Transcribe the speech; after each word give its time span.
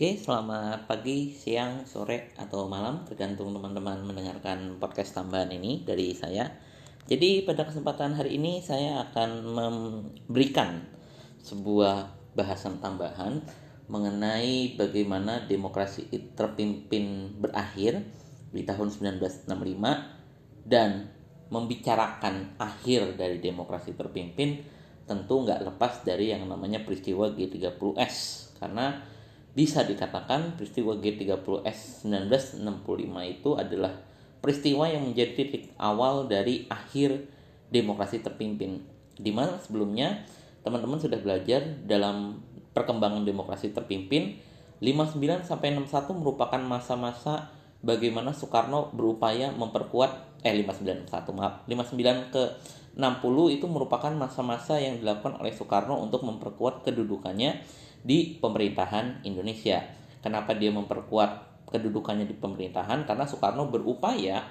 Oke, 0.00 0.16
selamat 0.16 0.88
pagi, 0.88 1.28
siang, 1.28 1.84
sore, 1.84 2.32
atau 2.40 2.72
malam, 2.72 3.04
tergantung 3.04 3.52
teman-teman 3.52 4.00
mendengarkan 4.00 4.80
podcast 4.80 5.12
tambahan 5.12 5.52
ini 5.52 5.84
dari 5.84 6.16
saya. 6.16 6.56
Jadi, 7.04 7.44
pada 7.44 7.68
kesempatan 7.68 8.16
hari 8.16 8.40
ini 8.40 8.64
saya 8.64 9.04
akan 9.04 9.44
memberikan 9.44 10.88
sebuah 11.44 12.16
bahasan 12.32 12.80
tambahan 12.80 13.44
mengenai 13.92 14.80
bagaimana 14.80 15.44
demokrasi 15.44 16.08
terpimpin 16.32 17.36
berakhir 17.36 18.00
di 18.56 18.64
tahun 18.64 18.88
1965 18.96 19.52
dan 20.64 21.12
membicarakan 21.52 22.56
akhir 22.56 23.20
dari 23.20 23.36
demokrasi 23.36 23.92
terpimpin 23.92 24.64
tentu 25.04 25.44
nggak 25.44 25.60
lepas 25.60 26.08
dari 26.08 26.32
yang 26.32 26.48
namanya 26.48 26.88
peristiwa 26.88 27.28
G30S 27.36 28.16
karena 28.56 29.19
bisa 29.50 29.82
dikatakan 29.82 30.54
peristiwa 30.54 30.94
G30S 30.98 32.06
1965 32.06 32.62
itu 33.26 33.50
adalah 33.58 33.92
peristiwa 34.38 34.86
yang 34.86 35.10
menjadi 35.10 35.32
titik 35.36 35.74
awal 35.76 36.30
dari 36.30 36.70
akhir 36.70 37.26
demokrasi 37.68 38.22
terpimpin. 38.22 38.86
Di 39.18 39.34
mana 39.34 39.58
sebelumnya 39.58 40.22
teman-teman 40.62 41.02
sudah 41.02 41.18
belajar 41.18 41.60
dalam 41.84 42.40
perkembangan 42.72 43.26
demokrasi 43.26 43.74
terpimpin 43.74 44.38
59 44.80 45.44
sampai 45.44 45.76
61 45.76 46.16
merupakan 46.16 46.60
masa-masa 46.62 47.52
bagaimana 47.84 48.32
Soekarno 48.32 48.92
berupaya 48.96 49.52
memperkuat 49.52 50.40
eh 50.40 50.56
59 50.56 51.10
61 51.10 51.36
maaf 51.36 51.54
59 51.68 52.32
ke 52.32 52.42
60 52.96 53.56
itu 53.56 53.66
merupakan 53.70 54.10
masa-masa 54.16 54.80
yang 54.80 54.98
dilakukan 54.98 55.36
oleh 55.38 55.52
Soekarno 55.52 56.00
untuk 56.00 56.24
memperkuat 56.24 56.82
kedudukannya 56.84 57.60
di 58.00 58.36
pemerintahan 58.40 59.24
Indonesia. 59.24 59.84
Kenapa 60.20 60.56
dia 60.56 60.72
memperkuat 60.72 61.64
kedudukannya 61.72 62.28
di 62.28 62.36
pemerintahan? 62.36 63.08
Karena 63.08 63.24
Soekarno 63.24 63.68
berupaya 63.68 64.44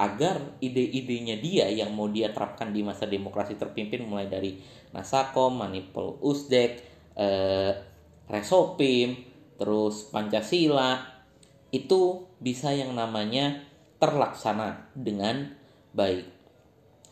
agar 0.00 0.40
ide-idenya 0.64 1.36
dia 1.36 1.68
yang 1.68 1.92
mau 1.92 2.08
dia 2.08 2.32
terapkan 2.32 2.72
di 2.72 2.80
masa 2.80 3.04
demokrasi 3.04 3.60
terpimpin 3.60 4.08
mulai 4.08 4.24
dari 4.24 4.56
Nasakom, 4.96 5.60
Manipul 5.60 6.16
Usdek, 6.24 6.80
eh, 7.16 7.72
Resopim, 8.32 9.20
terus 9.60 10.08
Pancasila 10.08 10.96
itu 11.72 12.24
bisa 12.40 12.72
yang 12.72 12.96
namanya 12.96 13.60
terlaksana 14.00 14.92
dengan 14.96 15.52
baik. 15.92 16.24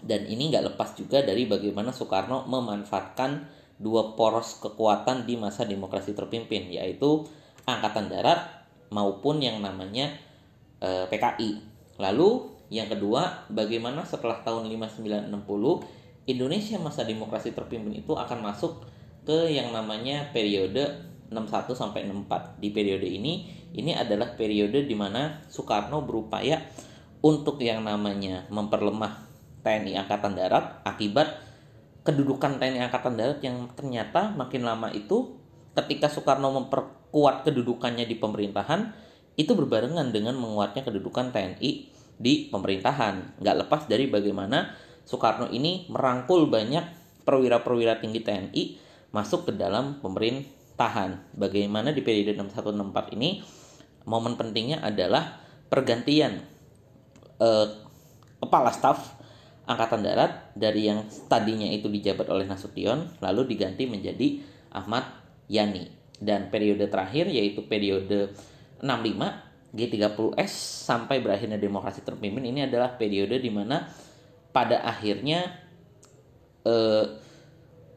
Dan 0.00 0.24
ini 0.24 0.48
nggak 0.48 0.72
lepas 0.72 0.96
juga 0.96 1.20
dari 1.20 1.44
bagaimana 1.44 1.92
Soekarno 1.92 2.48
memanfaatkan 2.48 3.59
dua 3.80 4.12
poros 4.12 4.60
kekuatan 4.60 5.24
di 5.24 5.40
masa 5.40 5.64
demokrasi 5.64 6.12
terpimpin 6.12 6.68
yaitu 6.68 7.24
angkatan 7.64 8.12
darat 8.12 8.60
maupun 8.92 9.40
yang 9.40 9.64
namanya 9.64 10.12
e, 10.84 10.88
eh, 10.88 11.04
PKI. 11.08 11.50
Lalu 11.96 12.60
yang 12.68 12.86
kedua, 12.86 13.48
bagaimana 13.50 14.04
setelah 14.04 14.44
tahun 14.44 14.68
5960 14.68 16.30
Indonesia 16.30 16.76
masa 16.78 17.02
demokrasi 17.02 17.56
terpimpin 17.56 18.04
itu 18.04 18.14
akan 18.14 18.44
masuk 18.44 18.86
ke 19.24 19.50
yang 19.50 19.74
namanya 19.74 20.30
periode 20.30 21.10
61 21.32 21.74
sampai 21.74 22.06
64. 22.06 22.60
Di 22.62 22.68
periode 22.70 23.08
ini 23.08 23.48
ini 23.74 23.96
adalah 23.96 24.34
periode 24.34 24.84
di 24.86 24.94
mana 24.94 25.42
Soekarno 25.50 26.02
berupaya 26.06 26.62
untuk 27.20 27.58
yang 27.62 27.82
namanya 27.82 28.46
memperlemah 28.48 29.30
TNI 29.60 30.06
Angkatan 30.06 30.34
Darat 30.38 30.82
akibat 30.86 31.49
kedudukan 32.10 32.58
TNI 32.58 32.90
Angkatan 32.90 33.14
Darat 33.14 33.38
yang 33.46 33.70
ternyata 33.78 34.34
makin 34.34 34.66
lama 34.66 34.90
itu 34.90 35.38
ketika 35.78 36.10
Soekarno 36.10 36.50
memperkuat 36.50 37.46
kedudukannya 37.46 38.02
di 38.10 38.18
pemerintahan 38.18 38.90
itu 39.38 39.54
berbarengan 39.54 40.10
dengan 40.10 40.34
menguatnya 40.34 40.82
kedudukan 40.82 41.30
TNI 41.30 41.70
di 42.18 42.50
pemerintahan. 42.50 43.38
Nggak 43.38 43.56
lepas 43.66 43.86
dari 43.86 44.10
bagaimana 44.10 44.74
Soekarno 45.06 45.46
ini 45.54 45.86
merangkul 45.86 46.50
banyak 46.50 46.98
perwira-perwira 47.22 48.02
tinggi 48.02 48.26
TNI 48.26 48.62
masuk 49.14 49.46
ke 49.46 49.52
dalam 49.54 50.02
pemerintahan. 50.02 51.38
Bagaimana 51.38 51.94
di 51.94 52.02
periode 52.02 52.34
6164 52.34 53.14
ini 53.14 53.38
momen 54.10 54.34
pentingnya 54.34 54.82
adalah 54.82 55.38
pergantian 55.70 56.42
eh, 57.38 57.66
kepala 58.42 58.74
staf 58.74 59.19
Angkatan 59.70 60.02
Darat 60.02 60.50
dari 60.58 60.90
yang 60.90 61.06
tadinya 61.30 61.70
itu 61.70 61.86
dijabat 61.86 62.26
oleh 62.26 62.42
Nasution 62.42 63.06
lalu 63.22 63.54
diganti 63.54 63.86
menjadi 63.86 64.42
Ahmad 64.74 65.06
Yani. 65.46 65.86
Dan 66.20 66.50
periode 66.50 66.90
terakhir 66.90 67.30
yaitu 67.30 67.64
periode 67.64 68.34
65 68.82 69.70
G30S 69.70 70.52
sampai 70.90 71.22
berakhirnya 71.22 71.56
demokrasi 71.56 72.02
terpimpin 72.02 72.42
ini 72.42 72.66
adalah 72.66 72.98
periode 72.98 73.38
di 73.38 73.48
mana 73.48 73.86
pada 74.50 74.82
akhirnya 74.82 75.54
eh, 76.66 77.06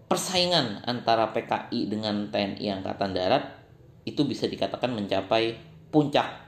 persaingan 0.05 0.85
antara 0.85 1.33
PKI 1.33 1.89
dengan 1.89 2.29
TNI 2.29 2.65
Angkatan 2.79 3.11
Darat 3.17 3.43
itu 4.05 4.21
bisa 4.29 4.45
dikatakan 4.45 4.93
mencapai 4.93 5.57
puncak 5.89 6.45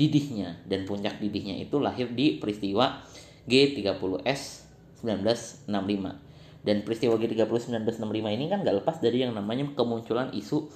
didihnya. 0.00 0.64
Dan 0.64 0.88
puncak 0.88 1.20
didihnya 1.20 1.60
itu 1.60 1.76
lahir 1.76 2.08
di 2.16 2.40
peristiwa 2.40 3.04
G30S 3.46 4.66
1965. 5.02 6.66
Dan 6.66 6.82
peristiwa 6.82 7.14
G30 7.14 7.46
1965 7.46 8.36
ini 8.36 8.50
kan 8.50 8.66
gak 8.66 8.82
lepas 8.82 8.98
dari 8.98 9.22
yang 9.22 9.38
namanya 9.38 9.70
kemunculan 9.78 10.34
isu 10.34 10.66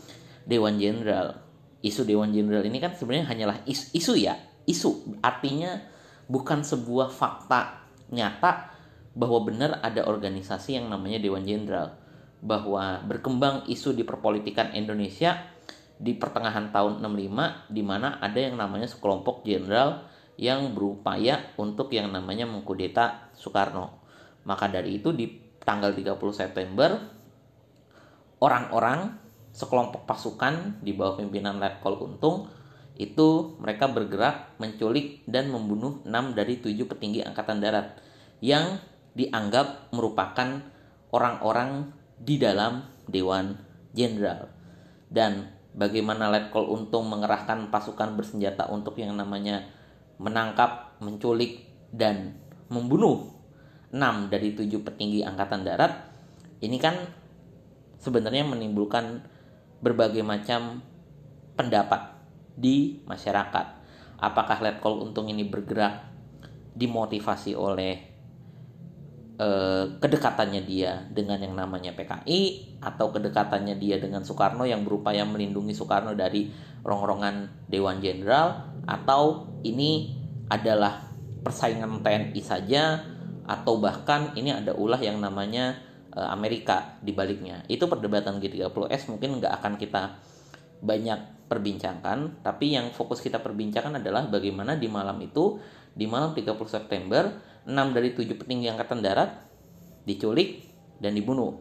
Dewan 0.47 0.79
Jenderal. 0.79 1.43
Isu 1.83 2.07
Dewan 2.07 2.31
Jenderal 2.31 2.63
ini 2.63 2.79
kan 2.79 2.95
sebenarnya 2.95 3.27
hanyalah 3.27 3.59
isu, 3.67 3.91
isu 3.99 4.13
ya, 4.15 4.39
isu. 4.71 5.19
Artinya 5.19 5.83
bukan 6.31 6.63
sebuah 6.63 7.11
fakta 7.11 7.91
nyata 8.15 8.71
bahwa 9.19 9.43
benar 9.43 9.83
ada 9.83 10.07
organisasi 10.07 10.79
yang 10.79 10.87
namanya 10.87 11.19
Dewan 11.19 11.43
Jenderal. 11.43 11.99
Bahwa 12.41 13.03
berkembang 13.05 13.67
isu 13.67 13.93
di 13.93 14.07
perpolitikan 14.07 14.73
Indonesia 14.73 15.43
di 16.01 16.17
pertengahan 16.17 16.73
tahun 16.73 17.05
65 17.05 17.69
di 17.69 17.83
mana 17.85 18.17
ada 18.25 18.41
yang 18.41 18.57
namanya 18.57 18.89
sekelompok 18.89 19.45
jenderal 19.45 20.09
yang 20.41 20.73
berupaya 20.73 21.53
untuk 21.61 21.93
yang 21.93 22.09
namanya 22.09 22.49
mengkudeta 22.49 23.29
Soekarno. 23.37 24.01
Maka 24.49 24.73
dari 24.73 24.97
itu 24.97 25.13
di 25.13 25.29
tanggal 25.61 25.93
30 25.93 26.17
September 26.33 26.97
orang-orang 28.41 29.21
sekelompok 29.53 30.09
pasukan 30.09 30.81
di 30.81 30.97
bawah 30.97 31.21
pimpinan 31.21 31.61
Letkol 31.61 32.01
Untung 32.01 32.49
itu 32.97 33.57
mereka 33.61 33.93
bergerak 33.93 34.57
menculik 34.57 35.29
dan 35.29 35.53
membunuh 35.53 36.01
6 36.09 36.33
dari 36.33 36.57
7 36.57 36.73
petinggi 36.89 37.21
angkatan 37.21 37.61
darat 37.61 38.01
yang 38.41 38.81
dianggap 39.13 39.93
merupakan 39.93 40.65
orang-orang 41.13 41.93
di 42.17 42.41
dalam 42.41 42.89
Dewan 43.05 43.61
Jenderal. 43.93 44.49
Dan 45.13 45.53
bagaimana 45.77 46.33
Letkol 46.33 46.65
Untung 46.65 47.13
mengerahkan 47.13 47.69
pasukan 47.69 48.17
bersenjata 48.17 48.73
untuk 48.73 48.97
yang 48.97 49.13
namanya 49.13 49.80
menangkap, 50.21 51.01
menculik, 51.01 51.65
dan 51.91 52.37
membunuh 52.71 53.41
6 53.91 54.31
dari 54.31 54.55
7 54.55 54.71
petinggi 54.87 55.27
angkatan 55.27 55.67
darat 55.67 56.07
ini 56.63 56.79
kan 56.79 56.95
sebenarnya 57.99 58.47
menimbulkan 58.47 59.27
berbagai 59.81 60.23
macam 60.23 60.85
pendapat 61.59 62.15
di 62.55 63.01
masyarakat. 63.09 63.67
Apakah 64.21 64.61
Letkol 64.61 65.01
Untung 65.01 65.33
ini 65.33 65.49
bergerak 65.49 66.05
dimotivasi 66.77 67.57
oleh 67.57 67.95
eh, 69.41 69.85
kedekatannya 69.99 70.63
dia 70.69 71.09
dengan 71.09 71.41
yang 71.41 71.57
namanya 71.57 71.97
PKI 71.97 72.41
atau 72.85 73.09
kedekatannya 73.11 73.81
dia 73.81 73.97
dengan 73.97 74.23
Soekarno 74.23 74.69
yang 74.69 74.85
berupaya 74.85 75.25
melindungi 75.25 75.73
Soekarno 75.73 76.13
dari 76.13 76.53
rongrongan 76.85 77.67
Dewan 77.67 77.99
Jenderal 78.05 78.70
atau 78.91 79.47
ini 79.63 80.19
adalah 80.51 81.07
persaingan 81.47 82.03
TNI 82.03 82.43
saja 82.43 82.99
atau 83.47 83.79
bahkan 83.79 84.35
ini 84.35 84.51
ada 84.51 84.75
ulah 84.75 84.99
yang 84.99 85.23
namanya 85.23 85.79
uh, 86.15 86.35
Amerika 86.35 86.99
di 87.01 87.15
baliknya. 87.15 87.63
Itu 87.71 87.87
perdebatan 87.87 88.43
G30S 88.43 89.11
mungkin 89.11 89.39
nggak 89.39 89.53
akan 89.63 89.75
kita 89.79 90.03
banyak 90.83 91.47
perbincangkan, 91.51 92.47
tapi 92.47 92.79
yang 92.79 92.95
fokus 92.95 93.19
kita 93.19 93.43
perbincangkan 93.43 93.99
adalah 93.99 94.31
bagaimana 94.31 94.79
di 94.79 94.87
malam 94.87 95.19
itu, 95.19 95.59
di 95.91 96.07
malam 96.07 96.31
30 96.31 96.47
September, 96.71 97.27
6 97.67 97.75
dari 97.97 98.15
7 98.15 98.39
petinggi 98.39 98.71
angkatan 98.71 99.03
darat 99.03 99.31
diculik 100.07 100.63
dan 101.03 101.19
dibunuh. 101.19 101.59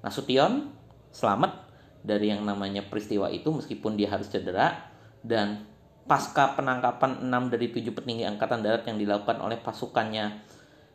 Nasution 0.00 0.70
selamat 1.10 1.66
dari 2.06 2.30
yang 2.30 2.46
namanya 2.46 2.86
peristiwa 2.86 3.26
itu 3.26 3.50
meskipun 3.50 3.98
dia 3.98 4.14
harus 4.14 4.30
cedera 4.30 4.94
dan 5.26 5.66
pasca 6.06 6.54
penangkapan 6.54 7.26
6 7.26 7.52
dari 7.52 7.70
7 7.74 7.90
petinggi 7.90 8.24
angkatan 8.26 8.62
darat 8.62 8.86
yang 8.86 8.98
dilakukan 8.98 9.42
oleh 9.42 9.58
pasukannya 9.58 10.42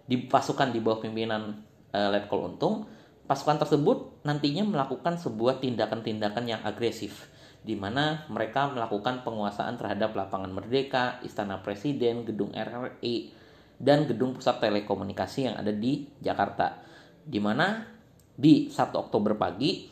di 0.08 0.28
pasukan 0.28 0.72
di 0.72 0.80
bawah 0.80 1.04
pimpinan 1.04 1.64
uh, 1.92 2.10
Letkol 2.12 2.52
Untung, 2.52 2.88
pasukan 3.28 3.64
tersebut 3.64 4.24
nantinya 4.28 4.64
melakukan 4.68 5.20
sebuah 5.20 5.64
tindakan-tindakan 5.64 6.44
yang 6.48 6.62
agresif 6.64 7.32
di 7.62 7.78
mana 7.78 8.26
mereka 8.26 8.74
melakukan 8.74 9.22
penguasaan 9.22 9.78
terhadap 9.78 10.18
lapangan 10.18 10.50
Merdeka, 10.50 11.22
Istana 11.22 11.62
Presiden, 11.62 12.26
Gedung 12.26 12.50
RRI, 12.58 13.30
dan 13.78 14.10
Gedung 14.10 14.34
Pusat 14.34 14.66
Telekomunikasi 14.66 15.40
yang 15.46 15.56
ada 15.62 15.70
di 15.70 16.10
Jakarta. 16.18 16.82
Di 17.22 17.38
mana 17.38 17.86
di 18.34 18.66
1 18.66 18.98
Oktober 18.98 19.38
pagi, 19.38 19.86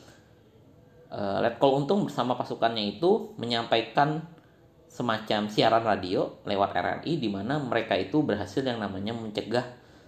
uh, 1.14 1.38
Letkol 1.46 1.86
Untung 1.86 2.10
bersama 2.10 2.34
pasukannya 2.34 2.98
itu 2.98 3.38
menyampaikan 3.38 4.26
semacam 4.90 5.46
siaran 5.46 5.86
radio 5.86 6.42
lewat 6.50 6.74
RRI 6.74 7.22
di 7.22 7.30
mana 7.30 7.62
mereka 7.62 7.94
itu 7.94 8.26
berhasil 8.26 8.66
yang 8.66 8.82
namanya 8.82 9.14
mencegah 9.14 9.64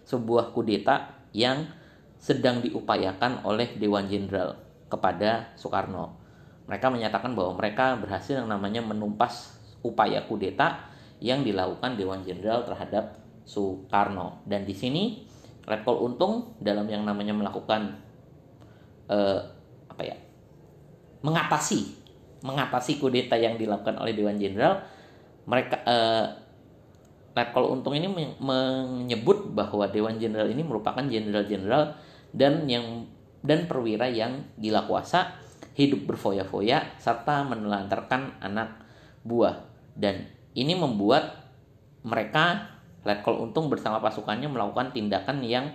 sebuah 0.10 0.58
kudeta 0.58 1.22
yang 1.32 1.70
sedang 2.18 2.66
diupayakan 2.66 3.46
oleh 3.46 3.78
Dewan 3.78 4.10
Jenderal 4.10 4.58
kepada 4.90 5.54
Soekarno. 5.54 6.18
Mereka 6.66 6.90
menyatakan 6.90 7.38
bahwa 7.38 7.62
mereka 7.62 7.96
berhasil 8.02 8.42
yang 8.42 8.50
namanya 8.50 8.82
menumpas 8.82 9.54
upaya 9.86 10.26
kudeta 10.26 10.90
yang 11.22 11.46
dilakukan 11.46 11.96
Dewan 11.96 12.26
Jenderal 12.26 12.66
terhadap 12.66 13.22
Soekarno. 13.46 14.42
Dan 14.50 14.66
di 14.66 14.74
sini 14.74 15.24
Letkol 15.70 16.02
Untung 16.02 16.58
dalam 16.58 16.90
yang 16.90 17.06
namanya 17.06 17.38
melakukan 17.38 18.02
eh, 19.10 19.40
apa 19.86 20.02
ya 20.02 20.18
mengatasi 21.22 22.01
mengatasi 22.42 22.98
kudeta 22.98 23.38
yang 23.38 23.58
dilakukan 23.58 23.98
oleh 24.02 24.18
Dewan 24.18 24.42
Jenderal 24.42 24.82
mereka 25.46 25.82
eh, 25.86 26.26
Letkol 27.32 27.72
Untung 27.72 27.96
ini 27.96 28.12
menyebut 28.44 29.56
bahwa 29.56 29.88
Dewan 29.88 30.20
Jenderal 30.20 30.52
ini 30.52 30.68
merupakan 30.68 31.02
jenderal-jenderal 31.02 31.96
dan 32.36 32.68
yang 32.68 33.08
dan 33.42 33.66
perwira 33.66 34.06
yang 34.12 34.46
gila 34.60 34.86
kuasa 34.86 35.40
hidup 35.74 36.04
berfoya-foya, 36.12 37.00
serta 37.00 37.48
menelantarkan 37.48 38.44
anak 38.44 38.84
buah. 39.24 39.64
Dan 39.96 40.28
ini 40.54 40.76
membuat 40.76 41.40
mereka 42.04 42.68
Letkol 43.08 43.40
Untung 43.42 43.72
bersama 43.72 44.04
pasukannya 44.04 44.52
melakukan 44.52 44.94
tindakan 44.94 45.42
yang 45.42 45.74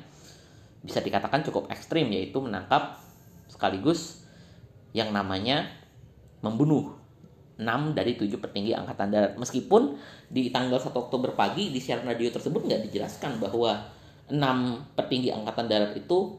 bisa 0.85 1.03
dikatakan 1.03 1.43
cukup 1.43 1.67
ekstrim 1.73 2.07
yaitu 2.15 2.39
menangkap 2.39 3.03
sekaligus 3.51 4.23
yang 4.95 5.11
namanya 5.11 5.67
membunuh 6.47 6.95
6 7.57 7.97
dari 7.97 8.15
7 8.21 8.29
petinggi 8.37 8.77
angkatan 8.77 9.09
darat. 9.09 9.33
Meskipun 9.41 9.97
di 10.29 10.53
tanggal 10.53 10.77
1 10.77 10.93
Oktober 10.93 11.33
pagi 11.33 11.73
di 11.73 11.81
siaran 11.81 12.05
radio 12.05 12.29
tersebut 12.29 12.69
nggak 12.69 12.89
dijelaskan 12.89 13.41
bahwa 13.41 13.81
6 14.29 14.39
petinggi 14.95 15.33
angkatan 15.33 15.67
darat 15.67 15.93
itu 15.97 16.37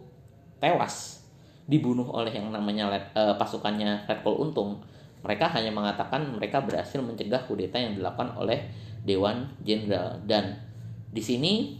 tewas 0.61 1.25
dibunuh 1.67 2.07
oleh 2.15 2.31
yang 2.31 2.53
namanya 2.53 2.93
uh, 3.11 3.35
pasukannya 3.35 4.07
Letkol 4.07 4.39
Untung. 4.39 4.79
Mereka 5.25 5.49
hanya 5.51 5.73
mengatakan 5.73 6.23
mereka 6.37 6.63
berhasil 6.63 7.01
mencegah 7.01 7.43
kudeta 7.49 7.75
yang 7.81 7.97
dilakukan 7.97 8.37
oleh 8.37 8.69
Dewan 9.03 9.51
Jenderal 9.65 10.21
dan 10.23 10.61
di 11.11 11.19
sini 11.19 11.75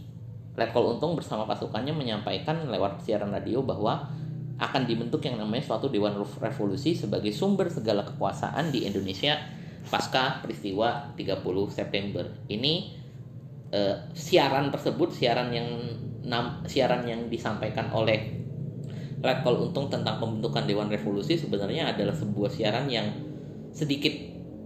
Letkol 0.58 0.98
Untung 0.98 1.14
bersama 1.14 1.46
pasukannya 1.46 1.94
menyampaikan 1.94 2.66
lewat 2.66 3.06
siaran 3.06 3.30
radio 3.30 3.62
bahwa 3.62 4.10
akan 4.58 4.90
dibentuk 4.90 5.22
yang 5.22 5.38
namanya 5.38 5.62
suatu 5.62 5.86
Dewan 5.86 6.18
Revolusi 6.18 6.98
sebagai 6.98 7.30
sumber 7.30 7.70
segala 7.70 8.02
kekuasaan 8.02 8.74
di 8.74 8.82
Indonesia 8.82 9.38
pasca 9.86 10.42
peristiwa 10.42 11.14
30 11.14 11.46
September. 11.70 12.26
Ini 12.50 12.74
uh, 13.70 13.96
siaran 14.12 14.74
tersebut 14.74 15.14
siaran 15.14 15.54
yang 15.54 15.68
siaran 16.68 17.08
yang 17.08 17.30
disampaikan 17.32 17.88
oleh 17.94 18.36
Letkol 19.18 19.70
Untung 19.70 19.90
tentang 19.90 20.20
pembentukan 20.20 20.68
Dewan 20.68 20.92
Revolusi 20.92 21.34
sebenarnya 21.40 21.94
adalah 21.96 22.14
sebuah 22.14 22.50
siaran 22.52 22.86
yang 22.86 23.08
sedikit 23.72 24.12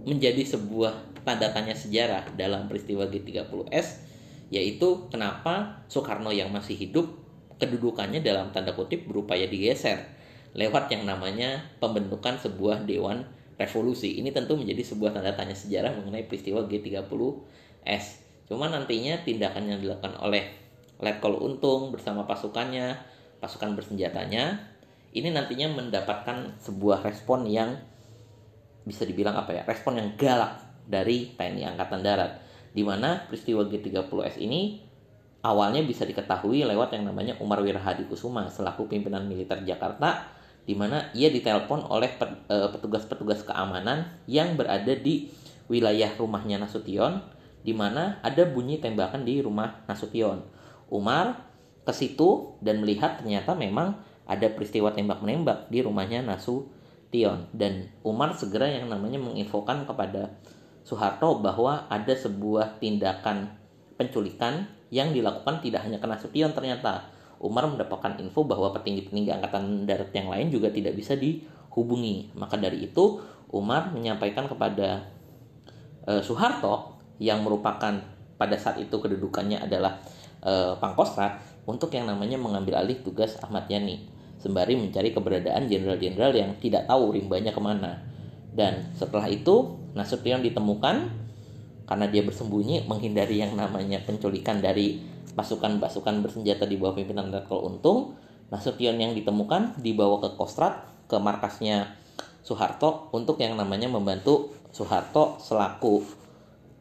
menjadi 0.03 0.43
sebuah 0.43 1.23
tanda 1.23 1.49
tanya 1.55 1.73
sejarah 1.73 2.35
dalam 2.35 2.67
peristiwa 2.67 3.07
G30S 3.07 4.03
yaitu 4.53 5.07
kenapa 5.09 5.81
Soekarno 5.87 6.29
yang 6.29 6.51
masih 6.51 6.77
hidup 6.77 7.22
kedudukannya 7.63 8.19
dalam 8.19 8.51
tanda 8.51 8.75
kutip 8.75 9.07
berupaya 9.07 9.47
digeser 9.47 10.03
lewat 10.53 10.91
yang 10.91 11.07
namanya 11.07 11.63
pembentukan 11.79 12.37
sebuah 12.37 12.83
Dewan 12.83 13.23
Revolusi. 13.55 14.19
Ini 14.19 14.35
tentu 14.35 14.59
menjadi 14.59 14.83
sebuah 14.83 15.15
tanda 15.15 15.31
tanya 15.33 15.55
sejarah 15.55 15.95
mengenai 15.95 16.27
peristiwa 16.27 16.67
G30S. 16.67 18.05
Cuma 18.51 18.67
nantinya 18.67 19.23
tindakan 19.23 19.71
yang 19.71 19.79
dilakukan 19.79 20.19
oleh 20.19 20.45
Letkol 21.01 21.39
Untung 21.41 21.89
bersama 21.89 22.27
pasukannya 22.27 22.95
pasukan 23.43 23.75
bersenjatanya 23.75 24.73
ini 25.13 25.29
nantinya 25.29 25.69
mendapatkan 25.77 26.57
sebuah 26.63 27.05
respon 27.05 27.45
yang 27.45 27.75
bisa 28.83 29.03
dibilang 29.03 29.37
apa 29.37 29.51
ya 29.51 29.61
respon 29.67 29.99
yang 29.99 30.15
galak 30.15 30.59
dari 30.87 31.31
TNI 31.35 31.75
Angkatan 31.75 32.01
Darat 32.03 32.39
di 32.73 32.81
mana 32.81 33.27
peristiwa 33.29 33.63
G30S 33.67 34.41
ini 34.41 34.81
awalnya 35.43 35.83
bisa 35.83 36.07
diketahui 36.07 36.63
lewat 36.63 36.95
yang 36.95 37.11
namanya 37.11 37.35
Umar 37.43 37.59
Wirahadi 37.59 38.07
Kusuma 38.07 38.47
selaku 38.47 38.87
pimpinan 38.87 39.27
militer 39.27 39.59
Jakarta 39.67 40.31
di 40.63 40.71
mana 40.73 41.11
ia 41.11 41.27
ditelepon 41.27 41.91
oleh 41.91 42.15
e, 42.47 42.55
petugas-petugas 42.71 43.43
keamanan 43.43 44.07
yang 44.31 44.55
berada 44.55 44.95
di 44.95 45.27
wilayah 45.67 46.15
rumahnya 46.15 46.63
Nasution 46.63 47.19
di 47.59 47.75
mana 47.75 48.23
ada 48.23 48.47
bunyi 48.47 48.79
tembakan 48.79 49.27
di 49.27 49.43
rumah 49.43 49.83
Nasution. 49.91 50.47
Umar 50.87 51.51
ke 51.83 51.91
situ 51.91 52.55
dan 52.63 52.79
melihat 52.79 53.19
ternyata 53.19 53.51
memang 53.59 53.99
ada 54.23 54.47
peristiwa 54.47 54.95
tembak 54.95 55.19
menembak 55.19 55.67
di 55.67 55.83
rumahnya 55.83 56.23
Nasu 56.23 56.71
Tion 57.11 57.51
dan 57.51 57.91
Umar 58.07 58.33
segera 58.39 58.71
yang 58.71 58.87
namanya 58.87 59.19
menginfokan 59.19 59.83
kepada 59.83 60.39
Soeharto 60.87 61.43
bahwa 61.43 61.87
ada 61.91 62.15
sebuah 62.15 62.79
tindakan 62.79 63.51
penculikan 63.99 64.67
yang 64.93 65.09
dilakukan 65.09 65.57
tidak 65.65 65.81
hanya 65.81 65.97
ke 65.97 66.05
Nasution 66.05 66.53
ternyata 66.53 67.09
Umar 67.41 67.65
mendapatkan 67.65 68.21
info 68.21 68.45
bahwa 68.45 68.69
petinggi-petinggi 68.77 69.33
angkatan 69.33 69.89
darat 69.89 70.13
yang 70.13 70.29
lain 70.29 70.53
juga 70.53 70.69
tidak 70.69 70.93
bisa 70.93 71.17
dihubungi 71.17 72.37
maka 72.37 72.61
dari 72.61 72.85
itu 72.85 73.17
Umar 73.49 73.89
menyampaikan 73.89 74.45
kepada 74.45 75.09
uh, 76.05 76.21
Soeharto 76.21 77.01
yang 77.17 77.41
merupakan 77.41 77.97
pada 78.37 78.55
saat 78.57 78.77
itu 78.77 78.93
kedudukannya 78.93 79.65
adalah 79.65 79.97
uh, 80.45 80.77
Pangkostrat 80.77 81.41
untuk 81.65 81.89
yang 81.95 82.05
namanya 82.05 82.37
mengambil 82.37 82.77
alih 82.81 83.01
tugas 83.01 83.39
Ahmad 83.41 83.65
Yani 83.65 84.13
sembari 84.43 84.75
mencari 84.75 85.15
keberadaan 85.15 85.71
jenderal-jenderal 85.71 86.35
yang 86.35 86.51
tidak 86.59 86.83
tahu 86.83 87.15
rimbanya 87.15 87.55
ke 87.55 87.61
mana. 87.63 88.03
Dan 88.51 88.91
setelah 88.91 89.31
itu 89.31 89.79
Nasution 89.95 90.43
ditemukan 90.43 91.22
karena 91.93 92.09
dia 92.09 92.25
bersembunyi 92.25 92.89
menghindari 92.89 93.37
yang 93.45 93.53
namanya 93.53 94.01
penculikan 94.01 94.57
dari 94.57 94.97
pasukan-pasukan 95.37 96.25
bersenjata 96.25 96.65
di 96.65 96.81
bawah 96.81 96.97
pimpinan 96.97 97.29
Letkol 97.29 97.69
Untung. 97.69 98.17
Nasution 98.49 98.97
yang 98.97 99.13
ditemukan 99.13 99.77
dibawa 99.77 100.17
ke 100.17 100.33
Kostrat 100.33 100.89
ke 101.05 101.21
markasnya 101.21 101.93
Soeharto 102.41 103.13
untuk 103.13 103.37
yang 103.37 103.53
namanya 103.53 103.93
membantu 103.93 104.57
Soeharto 104.73 105.37
selaku 105.37 106.01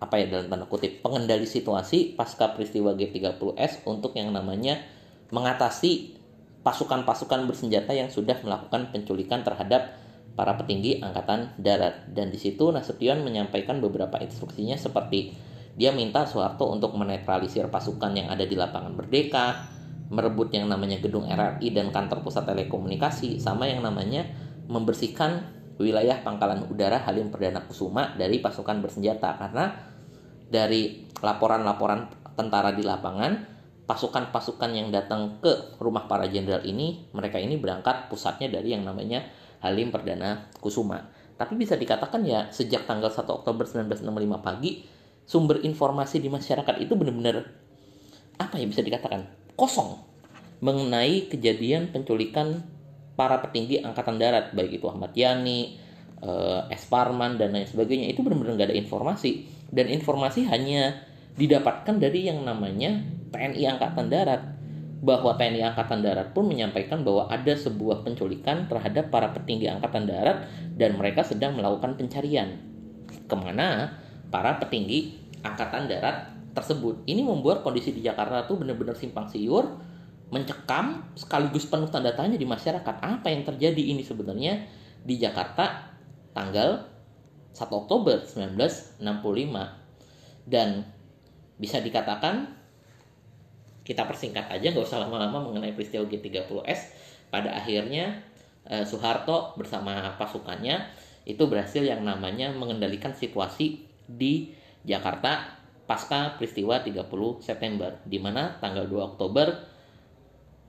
apa 0.01 0.17
ya 0.17 0.33
dalam 0.33 0.49
tanda 0.49 0.65
kutip 0.65 1.05
pengendali 1.05 1.45
situasi 1.45 2.17
pasca 2.17 2.57
peristiwa 2.57 2.97
G30S 2.97 3.85
untuk 3.85 4.17
yang 4.17 4.33
namanya 4.33 4.81
mengatasi 5.29 6.17
pasukan-pasukan 6.65 7.45
bersenjata 7.45 7.93
yang 7.93 8.09
sudah 8.09 8.41
melakukan 8.41 8.89
penculikan 8.89 9.45
terhadap 9.45 10.02
para 10.33 10.57
petinggi 10.57 11.01
angkatan 11.05 11.57
darat. 11.61 12.09
Dan 12.13 12.33
di 12.33 12.39
situ 12.41 12.73
Nasution 12.73 13.25
menyampaikan 13.25 13.81
beberapa 13.81 14.21
instruksinya 14.21 14.77
seperti 14.77 15.33
dia 15.73 15.93
minta 15.93 16.29
Soeharto 16.29 16.69
untuk 16.69 16.93
menetralisir 17.01 17.69
pasukan 17.73 18.13
yang 18.13 18.29
ada 18.29 18.45
di 18.45 18.53
lapangan 18.53 18.93
Merdeka, 18.93 19.69
merebut 20.13 20.53
yang 20.53 20.69
namanya 20.69 21.01
gedung 21.01 21.25
RRI 21.25 21.73
dan 21.73 21.89
kantor 21.89 22.21
pusat 22.21 22.45
telekomunikasi, 22.45 23.41
sama 23.41 23.65
yang 23.65 23.81
namanya 23.81 24.29
membersihkan 24.69 25.49
wilayah 25.81 26.21
pangkalan 26.21 26.69
udara 26.69 27.01
Halim 27.01 27.33
Perdana 27.33 27.65
Kusuma 27.65 28.13
dari 28.21 28.45
pasukan 28.45 28.85
bersenjata. 28.85 29.41
Karena 29.41 29.73
dari 30.53 31.09
laporan-laporan 31.25 32.13
tentara 32.37 32.77
di 32.77 32.85
lapangan, 32.85 33.33
pasukan-pasukan 33.89 34.71
yang 34.77 34.89
datang 34.93 35.41
ke 35.41 35.81
rumah 35.81 36.05
para 36.05 36.29
jenderal 36.29 36.61
ini, 36.69 37.09
mereka 37.17 37.41
ini 37.41 37.57
berangkat 37.57 38.13
pusatnya 38.13 38.53
dari 38.53 38.77
yang 38.77 38.85
namanya 38.85 39.25
Halim 39.63 39.95
Perdana 39.95 40.51
Kusuma. 40.59 41.09
Tapi 41.39 41.57
bisa 41.57 41.79
dikatakan 41.79 42.23
ya 42.27 42.51
sejak 42.51 42.85
tanggal 42.85 43.11
1 43.11 43.25
Oktober 43.27 43.65
1965 43.67 44.43
pagi, 44.43 44.85
sumber 45.25 45.63
informasi 45.63 46.19
di 46.19 46.29
masyarakat 46.29 46.83
itu 46.83 46.93
benar-benar 46.99 47.47
apa 48.37 48.59
ya 48.59 48.67
bisa 48.67 48.83
dikatakan 48.83 49.29
kosong 49.55 50.03
mengenai 50.63 51.31
kejadian 51.31 51.95
penculikan 51.95 52.63
para 53.15 53.39
petinggi 53.43 53.83
angkatan 53.83 54.19
darat 54.19 54.55
baik 54.57 54.83
itu 54.83 54.87
Ahmad 54.89 55.15
Yani, 55.15 55.79
uh, 56.23 56.67
S. 56.71 56.87
Parman 56.89 57.37
dan 57.37 57.53
lain 57.53 57.67
sebagainya 57.67 58.11
itu 58.11 58.23
benar-benar 58.25 58.57
nggak 58.57 58.69
ada 58.73 58.79
informasi 58.79 59.47
dan 59.75 59.91
informasi 59.91 60.47
hanya 60.49 61.03
didapatkan 61.37 61.97
dari 61.97 62.29
yang 62.29 62.45
namanya 62.45 63.03
TNI 63.33 63.63
Angkatan 63.77 64.07
Darat 64.13 64.43
bahwa 65.03 65.35
TNI 65.35 65.75
Angkatan 65.75 65.99
Darat 65.99 66.31
pun 66.31 66.47
menyampaikan 66.47 67.03
bahwa 67.03 67.27
ada 67.27 67.59
sebuah 67.59 68.07
penculikan 68.07 68.71
terhadap 68.71 69.11
para 69.11 69.35
petinggi 69.35 69.67
Angkatan 69.67 70.07
Darat 70.07 70.47
dan 70.79 70.95
mereka 70.95 71.27
sedang 71.27 71.59
melakukan 71.59 71.99
pencarian 71.99 72.55
ke 73.11 73.35
mana 73.35 73.99
para 74.31 74.63
petinggi 74.63 75.19
Angkatan 75.43 75.91
Darat 75.91 76.31
tersebut. 76.55 77.03
Ini 77.11 77.27
membuat 77.27 77.67
kondisi 77.67 77.91
di 77.91 78.07
Jakarta 78.07 78.47
tuh 78.47 78.63
benar-benar 78.63 78.95
simpang 78.95 79.27
siur, 79.27 79.75
mencekam, 80.31 81.11
sekaligus 81.19 81.67
penuh 81.67 81.91
tanda 81.91 82.15
tanya 82.15 82.39
di 82.39 82.47
masyarakat. 82.47 82.95
Apa 83.03 83.27
yang 83.27 83.43
terjadi 83.43 83.83
ini 83.83 84.07
sebenarnya 84.07 84.63
di 85.03 85.19
Jakarta 85.19 85.91
tanggal 86.31 86.87
1 87.51 87.59
Oktober 87.59 88.23
1965 88.23 89.03
dan 90.47 90.87
bisa 91.59 91.83
dikatakan 91.83 92.62
kita 93.83 94.07
persingkat 94.07 94.51
aja 94.51 94.71
nggak 94.71 94.87
usah 94.87 95.03
lama-lama 95.03 95.43
mengenai 95.43 95.75
peristiwa 95.75 96.07
G30S 96.07 96.81
pada 97.31 97.55
akhirnya 97.55 98.23
eh, 98.67 98.87
Soeharto 98.87 99.59
bersama 99.59 100.15
pasukannya 100.19 100.87
itu 101.23 101.43
berhasil 101.47 101.83
yang 101.83 102.03
namanya 102.03 102.51
mengendalikan 102.51 103.15
situasi 103.15 103.87
di 104.07 104.55
Jakarta 104.83 105.63
pasca 105.87 106.35
peristiwa 106.39 106.83
30 106.83 107.07
September 107.43 107.95
di 108.07 108.19
mana 108.19 108.59
tanggal 108.59 108.87
2 108.87 109.11
Oktober 109.15 109.73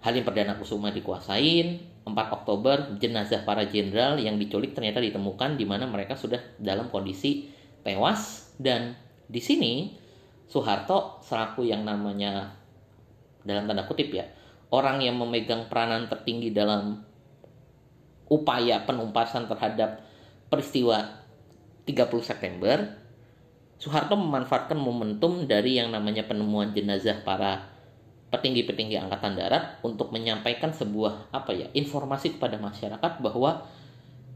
Halim 0.03 0.27
Perdana 0.27 0.59
Kusuma 0.59 0.91
dikuasain. 0.91 1.95
4 2.03 2.11
Oktober 2.11 2.99
jenazah 2.99 3.47
para 3.47 3.63
jenderal 3.63 4.19
yang 4.19 4.35
diculik 4.35 4.75
ternyata 4.75 4.99
ditemukan 4.99 5.55
di 5.55 5.63
mana 5.63 5.87
mereka 5.87 6.19
sudah 6.19 6.43
dalam 6.59 6.91
kondisi 6.91 7.47
tewas. 7.79 8.51
Dan 8.59 8.99
di 9.31 9.39
sini 9.39 9.95
Soeharto 10.51 11.23
selaku 11.23 11.63
yang 11.63 11.87
namanya 11.87 12.51
dalam 13.43 13.67
tanda 13.67 13.83
kutip 13.87 14.11
ya 14.11 14.25
orang 14.73 15.03
yang 15.03 15.15
memegang 15.19 15.69
peranan 15.69 16.09
tertinggi 16.09 16.49
dalam 16.49 17.03
upaya 18.31 18.81
penumpasan 18.87 19.45
terhadap 19.45 20.01
peristiwa 20.49 21.21
30 21.85 22.23
September 22.23 23.03
Soeharto 23.77 24.15
memanfaatkan 24.15 24.79
momentum 24.79 25.43
dari 25.43 25.75
yang 25.75 25.91
namanya 25.91 26.23
penemuan 26.23 26.71
jenazah 26.71 27.19
para 27.27 27.67
petinggi-petinggi 28.31 28.97
angkatan 28.97 29.37
darat 29.37 29.77
untuk 29.85 30.09
menyampaikan 30.09 30.73
sebuah 30.73 31.29
apa 31.29 31.51
ya 31.53 31.67
informasi 31.75 32.39
kepada 32.39 32.57
masyarakat 32.57 33.21
bahwa 33.21 33.67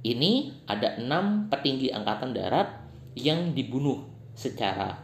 ini 0.05 0.53
ada 0.69 1.01
enam 1.01 1.49
petinggi 1.49 1.89
angkatan 1.89 2.35
darat 2.35 2.69
yang 3.17 3.57
dibunuh 3.57 4.05
secara 4.37 5.01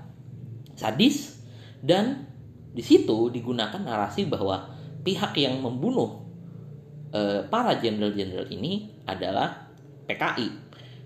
sadis 0.78 1.42
dan 1.82 2.30
di 2.74 2.82
situ 2.82 3.30
digunakan 3.30 3.78
narasi 3.78 4.26
bahwa 4.26 4.70
pihak 5.06 5.38
yang 5.38 5.62
membunuh 5.62 6.26
e, 7.14 7.46
para 7.48 7.78
jenderal-jenderal 7.78 8.50
ini 8.50 8.90
adalah 9.06 9.70
PKI 10.10 10.50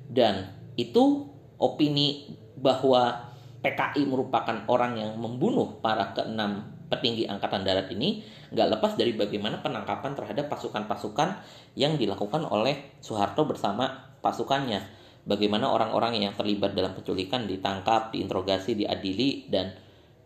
dan 0.08 0.56
itu 0.80 1.28
opini 1.60 2.32
bahwa 2.56 3.34
PKI 3.60 4.08
merupakan 4.08 4.64
orang 4.72 4.96
yang 4.96 5.12
membunuh 5.20 5.82
para 5.84 6.16
keenam 6.16 6.78
petinggi 6.88 7.28
angkatan 7.28 7.68
darat 7.68 7.92
ini 7.92 8.24
nggak 8.56 8.80
lepas 8.80 8.96
dari 8.96 9.12
bagaimana 9.12 9.60
penangkapan 9.60 10.16
terhadap 10.16 10.48
pasukan-pasukan 10.48 11.44
yang 11.76 12.00
dilakukan 12.00 12.48
oleh 12.48 12.96
Soeharto 13.04 13.44
bersama 13.44 14.16
pasukannya. 14.24 14.96
Bagaimana 15.28 15.68
orang-orang 15.68 16.24
yang 16.24 16.32
terlibat 16.40 16.72
dalam 16.72 16.96
penculikan 16.96 17.52
ditangkap, 17.52 18.16
diinterogasi, 18.16 18.80
diadili, 18.80 19.52
dan 19.52 19.76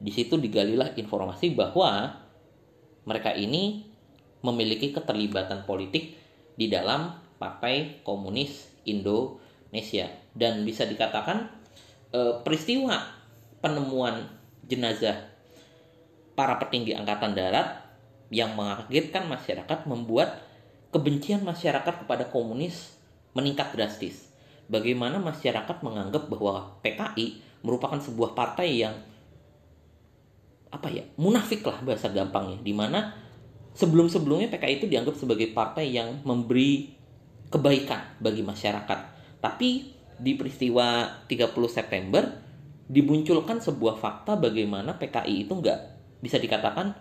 di 0.01 0.09
situ 0.09 0.41
digalilah 0.41 0.97
informasi 0.97 1.53
bahwa 1.53 2.17
mereka 3.05 3.37
ini 3.37 3.85
memiliki 4.41 4.89
keterlibatan 4.89 5.69
politik 5.69 6.17
di 6.57 6.65
dalam 6.65 7.13
Partai 7.37 8.01
Komunis 8.01 8.69
Indonesia 8.89 10.09
dan 10.33 10.65
bisa 10.65 10.89
dikatakan 10.89 11.49
eh, 12.13 12.33
peristiwa 12.41 12.97
penemuan 13.61 14.25
jenazah 14.65 15.29
para 16.33 16.57
petinggi 16.57 16.97
angkatan 16.97 17.37
darat 17.37 17.85
yang 18.33 18.57
mengagetkan 18.57 19.29
masyarakat 19.29 19.85
membuat 19.85 20.41
kebencian 20.89 21.45
masyarakat 21.45 22.03
kepada 22.03 22.25
komunis 22.31 22.95
meningkat 23.37 23.75
drastis. 23.75 24.31
Bagaimana 24.71 25.19
masyarakat 25.19 25.83
menganggap 25.83 26.31
bahwa 26.31 26.79
PKI 26.79 27.43
merupakan 27.61 27.99
sebuah 27.99 28.31
partai 28.33 28.81
yang 28.87 28.95
apa 30.71 30.87
ya 30.87 31.03
munafik 31.19 31.61
lah 31.67 31.83
bahasa 31.83 32.09
gampangnya. 32.09 32.63
Di 32.63 32.71
mana 32.71 33.11
sebelum 33.75 34.07
sebelumnya 34.07 34.47
PKI 34.47 34.83
itu 34.83 34.87
dianggap 34.87 35.15
sebagai 35.19 35.51
partai 35.51 35.91
yang 35.91 36.23
memberi 36.23 36.95
kebaikan 37.51 38.17
bagi 38.23 38.41
masyarakat. 38.41 38.99
Tapi 39.43 39.69
di 40.21 40.31
peristiwa 40.39 41.19
30 41.27 41.51
September 41.67 42.23
dimunculkan 42.91 43.59
sebuah 43.59 43.99
fakta 43.99 44.39
bagaimana 44.39 44.95
PKI 44.95 45.47
itu 45.47 45.53
nggak 45.55 45.79
bisa 46.23 46.37
dikatakan 46.37 46.95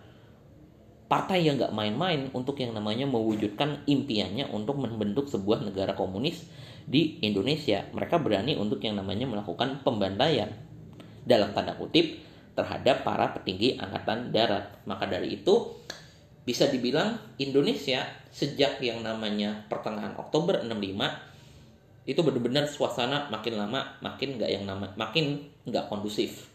partai 1.11 1.43
yang 1.43 1.59
nggak 1.59 1.75
main-main 1.75 2.31
untuk 2.31 2.55
yang 2.62 2.71
namanya 2.71 3.03
mewujudkan 3.11 3.83
impiannya 3.91 4.47
untuk 4.55 4.79
membentuk 4.79 5.27
sebuah 5.27 5.67
negara 5.67 5.99
komunis 5.99 6.47
di 6.87 7.19
Indonesia. 7.27 7.87
Mereka 7.91 8.23
berani 8.23 8.55
untuk 8.55 8.79
yang 8.87 8.95
namanya 8.95 9.27
melakukan 9.27 9.83
pembantaian. 9.83 10.55
Dalam 11.27 11.50
tanda 11.53 11.75
kutip 11.77 12.29
terhadap 12.61 13.00
para 13.00 13.33
petinggi 13.33 13.81
angkatan 13.81 14.29
darat. 14.29 14.69
Maka 14.85 15.09
dari 15.09 15.40
itu 15.40 15.81
bisa 16.45 16.69
dibilang 16.69 17.17
Indonesia 17.40 18.05
sejak 18.29 18.76
yang 18.85 19.00
namanya 19.00 19.64
pertengahan 19.73 20.12
Oktober 20.21 20.61
65 20.61 22.09
itu 22.09 22.21
benar-benar 22.21 22.64
suasana 22.69 23.29
makin 23.33 23.61
lama 23.61 23.97
makin 24.00 24.37
nggak 24.40 24.50
yang 24.50 24.64
nama 24.69 24.93
makin 25.00 25.49
nggak 25.64 25.88
kondusif. 25.88 26.52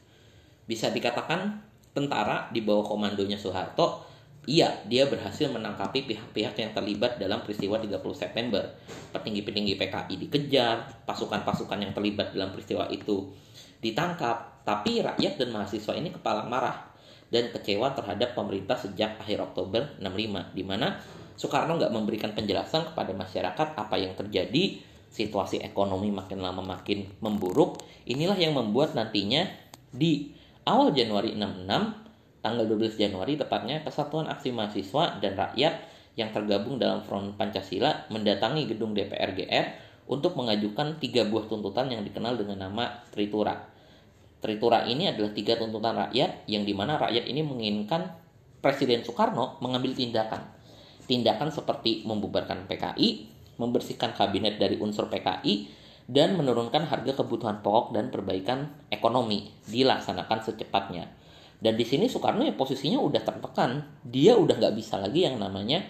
Bisa 0.69 0.93
dikatakan 0.93 1.65
tentara 1.97 2.53
di 2.53 2.61
bawah 2.61 2.85
komandonya 2.85 3.37
Soeharto 3.41 4.15
Iya, 4.45 4.85
dia 4.85 5.09
berhasil 5.09 5.49
menangkapi 5.49 6.05
pihak-pihak 6.05 6.53
yang 6.61 6.71
terlibat 6.77 7.17
dalam 7.17 7.41
peristiwa 7.41 7.81
30 7.81 7.97
September. 8.13 8.61
Petinggi-petinggi 9.09 9.73
PKI 9.73 10.21
dikejar, 10.21 10.85
pasukan-pasukan 11.09 11.81
yang 11.81 11.93
terlibat 11.97 12.29
dalam 12.29 12.53
peristiwa 12.53 12.85
itu 12.93 13.33
ditangkap, 13.81 14.54
tapi 14.65 15.05
rakyat 15.05 15.37
dan 15.37 15.53
mahasiswa 15.53 15.93
ini 15.93 16.09
kepala 16.09 16.49
marah 16.49 16.89
dan 17.29 17.53
kecewa 17.53 17.93
terhadap 17.93 18.33
pemerintah 18.33 18.73
sejak 18.77 19.21
akhir 19.21 19.53
Oktober 19.53 19.93
65 20.01 20.57
di 20.57 20.63
mana 20.65 20.97
Soekarno 21.37 21.77
nggak 21.77 21.93
memberikan 21.93 22.31
penjelasan 22.33 22.91
kepada 22.91 23.11
masyarakat 23.13 23.67
apa 23.77 23.95
yang 23.99 24.17
terjadi. 24.17 24.81
Situasi 25.15 25.63
ekonomi 25.63 26.11
makin 26.11 26.43
lama 26.43 26.59
makin 26.59 27.07
memburuk. 27.23 27.79
Inilah 28.03 28.35
yang 28.35 28.51
membuat 28.51 28.99
nantinya 28.99 29.47
di 29.91 30.31
awal 30.67 30.91
Januari 30.91 31.35
66 31.35 32.41
tanggal 32.43 32.65
12 32.67 32.99
Januari 32.99 33.39
tepatnya 33.39 33.79
Kesatuan 33.83 34.27
Aksi 34.27 34.51
Mahasiswa 34.51 35.19
dan 35.23 35.39
Rakyat 35.39 35.73
yang 36.19 36.31
tergabung 36.35 36.79
dalam 36.79 37.03
Front 37.03 37.35
Pancasila 37.35 38.07
mendatangi 38.11 38.67
gedung 38.67 38.95
DPR 38.95 39.35
GR 39.35 39.65
untuk 40.07 40.35
mengajukan 40.39 40.99
tiga 40.99 41.27
buah 41.27 41.47
tuntutan 41.47 41.91
yang 41.91 42.03
dikenal 42.03 42.39
dengan 42.39 42.67
nama 42.67 43.03
Tritura 43.11 43.74
Tritura 44.45 44.85
ini 44.85 45.09
adalah 45.09 45.33
tiga 45.33 45.57
tuntutan 45.57 45.97
rakyat 45.97 46.45
yang 46.45 46.69
di 46.69 46.77
mana 46.77 47.01
rakyat 47.01 47.25
ini 47.25 47.41
menginginkan 47.41 48.13
Presiden 48.61 49.01
Soekarno 49.01 49.57
mengambil 49.57 49.97
tindakan. 49.97 50.45
Tindakan 51.09 51.49
seperti 51.49 52.05
membubarkan 52.05 52.69
PKI, 52.69 53.25
membersihkan 53.57 54.13
kabinet 54.13 54.61
dari 54.61 54.77
unsur 54.77 55.09
PKI, 55.09 55.65
dan 56.05 56.37
menurunkan 56.37 56.85
harga 56.85 57.17
kebutuhan 57.17 57.65
pokok 57.65 57.97
dan 57.97 58.13
perbaikan 58.13 58.69
ekonomi 58.93 59.49
dilaksanakan 59.65 60.37
secepatnya. 60.45 61.09
Dan 61.57 61.73
di 61.73 61.81
sini 61.81 62.05
Soekarno 62.05 62.45
ya 62.45 62.53
posisinya 62.53 63.01
udah 63.01 63.25
tertekan, 63.25 63.97
dia 64.05 64.37
udah 64.37 64.61
nggak 64.61 64.77
bisa 64.77 65.01
lagi 65.01 65.25
yang 65.25 65.41
namanya 65.41 65.81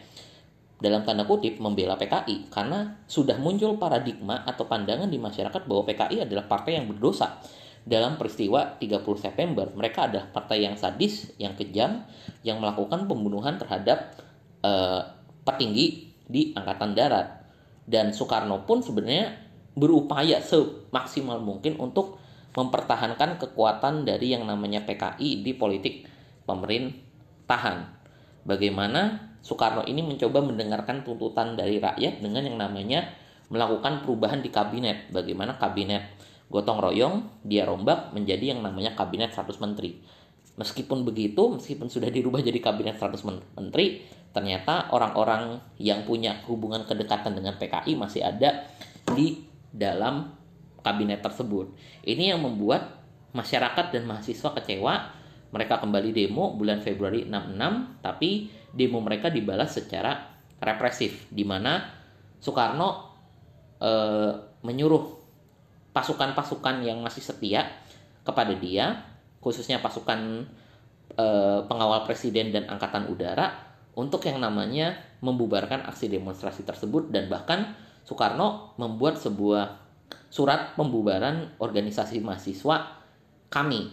dalam 0.80 1.04
tanda 1.04 1.28
kutip 1.28 1.60
membela 1.60 2.00
PKI 2.00 2.48
karena 2.48 3.04
sudah 3.04 3.36
muncul 3.36 3.76
paradigma 3.76 4.48
atau 4.48 4.64
pandangan 4.64 5.12
di 5.12 5.20
masyarakat 5.20 5.68
bahwa 5.68 5.84
PKI 5.92 6.24
adalah 6.24 6.48
partai 6.48 6.80
yang 6.80 6.88
berdosa 6.88 7.44
dalam 7.86 8.18
peristiwa 8.18 8.76
30 8.82 9.06
September. 9.22 9.70
Mereka 9.70 10.10
adalah 10.10 10.26
partai 10.34 10.66
yang 10.66 10.74
sadis, 10.76 11.32
yang 11.38 11.54
kejam, 11.54 12.02
yang 12.42 12.58
melakukan 12.58 13.06
pembunuhan 13.06 13.62
terhadap 13.62 14.18
uh, 14.66 15.06
petinggi 15.46 16.18
di 16.26 16.52
Angkatan 16.58 16.98
Darat. 16.98 17.46
Dan 17.86 18.10
Soekarno 18.10 18.66
pun 18.66 18.82
sebenarnya 18.82 19.38
berupaya 19.78 20.42
semaksimal 20.42 21.38
mungkin 21.38 21.78
untuk 21.78 22.18
mempertahankan 22.58 23.38
kekuatan 23.38 24.08
dari 24.08 24.34
yang 24.34 24.50
namanya 24.50 24.82
PKI 24.82 25.46
di 25.46 25.54
politik 25.54 26.10
pemerintahan. 26.50 27.94
Bagaimana 28.42 29.34
Soekarno 29.46 29.86
ini 29.86 30.02
mencoba 30.02 30.42
mendengarkan 30.42 31.06
tuntutan 31.06 31.54
dari 31.54 31.78
rakyat 31.78 32.18
dengan 32.18 32.42
yang 32.50 32.58
namanya 32.58 33.14
melakukan 33.54 34.02
perubahan 34.02 34.42
di 34.42 34.50
kabinet. 34.50 35.14
Bagaimana 35.14 35.62
kabinet 35.62 36.15
gotong 36.50 36.78
royong 36.78 37.16
dia 37.42 37.66
rombak 37.66 38.14
menjadi 38.14 38.56
yang 38.56 38.62
namanya 38.62 38.94
kabinet 38.94 39.34
100 39.34 39.58
menteri. 39.62 40.02
Meskipun 40.56 41.04
begitu, 41.04 41.52
meskipun 41.52 41.92
sudah 41.92 42.08
dirubah 42.08 42.40
jadi 42.40 42.60
kabinet 42.64 42.96
100 42.96 43.20
menteri, 43.60 44.08
ternyata 44.32 44.88
orang-orang 44.96 45.60
yang 45.80 46.08
punya 46.08 46.40
hubungan 46.48 46.88
kedekatan 46.88 47.36
dengan 47.36 47.60
PKI 47.60 47.96
masih 48.00 48.24
ada 48.24 48.64
di 49.12 49.44
dalam 49.72 50.32
kabinet 50.80 51.20
tersebut. 51.20 51.76
Ini 52.08 52.36
yang 52.36 52.46
membuat 52.46 53.04
masyarakat 53.36 53.92
dan 53.92 54.08
mahasiswa 54.08 54.56
kecewa. 54.56 54.94
Mereka 55.52 55.84
kembali 55.84 56.12
demo 56.12 56.56
bulan 56.56 56.80
Februari 56.84 57.28
66, 57.28 58.04
tapi 58.04 58.52
demo 58.72 59.00
mereka 59.04 59.32
dibalas 59.32 59.76
secara 59.76 60.36
represif, 60.60 61.32
di 61.32 61.48
mana 61.48 61.80
Soekarno 62.40 62.90
e, 63.80 63.92
menyuruh 64.68 65.25
pasukan-pasukan 65.96 66.84
yang 66.84 67.00
masih 67.00 67.24
setia 67.24 67.72
kepada 68.28 68.52
dia 68.52 69.00
khususnya 69.40 69.80
pasukan 69.80 70.44
e, 71.16 71.26
pengawal 71.72 72.04
presiden 72.04 72.52
dan 72.52 72.68
angkatan 72.68 73.08
udara 73.08 73.56
untuk 73.96 74.20
yang 74.28 74.44
namanya 74.44 75.00
membubarkan 75.24 75.88
aksi 75.88 76.12
demonstrasi 76.12 76.68
tersebut 76.68 77.16
dan 77.16 77.32
bahkan 77.32 77.80
Soekarno 78.04 78.76
membuat 78.76 79.16
sebuah 79.16 79.80
surat 80.28 80.76
pembubaran 80.76 81.56
organisasi 81.64 82.20
mahasiswa 82.20 83.00
kami 83.48 83.88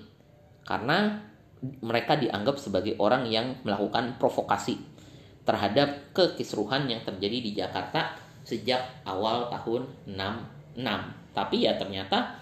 karena 0.67 1.23
mereka 1.63 2.19
dianggap 2.19 2.59
sebagai 2.59 2.99
orang 2.99 3.31
yang 3.31 3.63
melakukan 3.63 4.19
provokasi 4.19 4.83
terhadap 5.47 6.11
kekisruhan 6.11 6.91
yang 6.91 7.07
terjadi 7.07 7.39
di 7.39 7.51
Jakarta 7.55 8.19
sejak 8.43 9.07
awal 9.07 9.47
tahun 9.47 9.87
66. 10.11 11.22
Tapi 11.33 11.65
ya 11.65 11.77
ternyata 11.81 12.37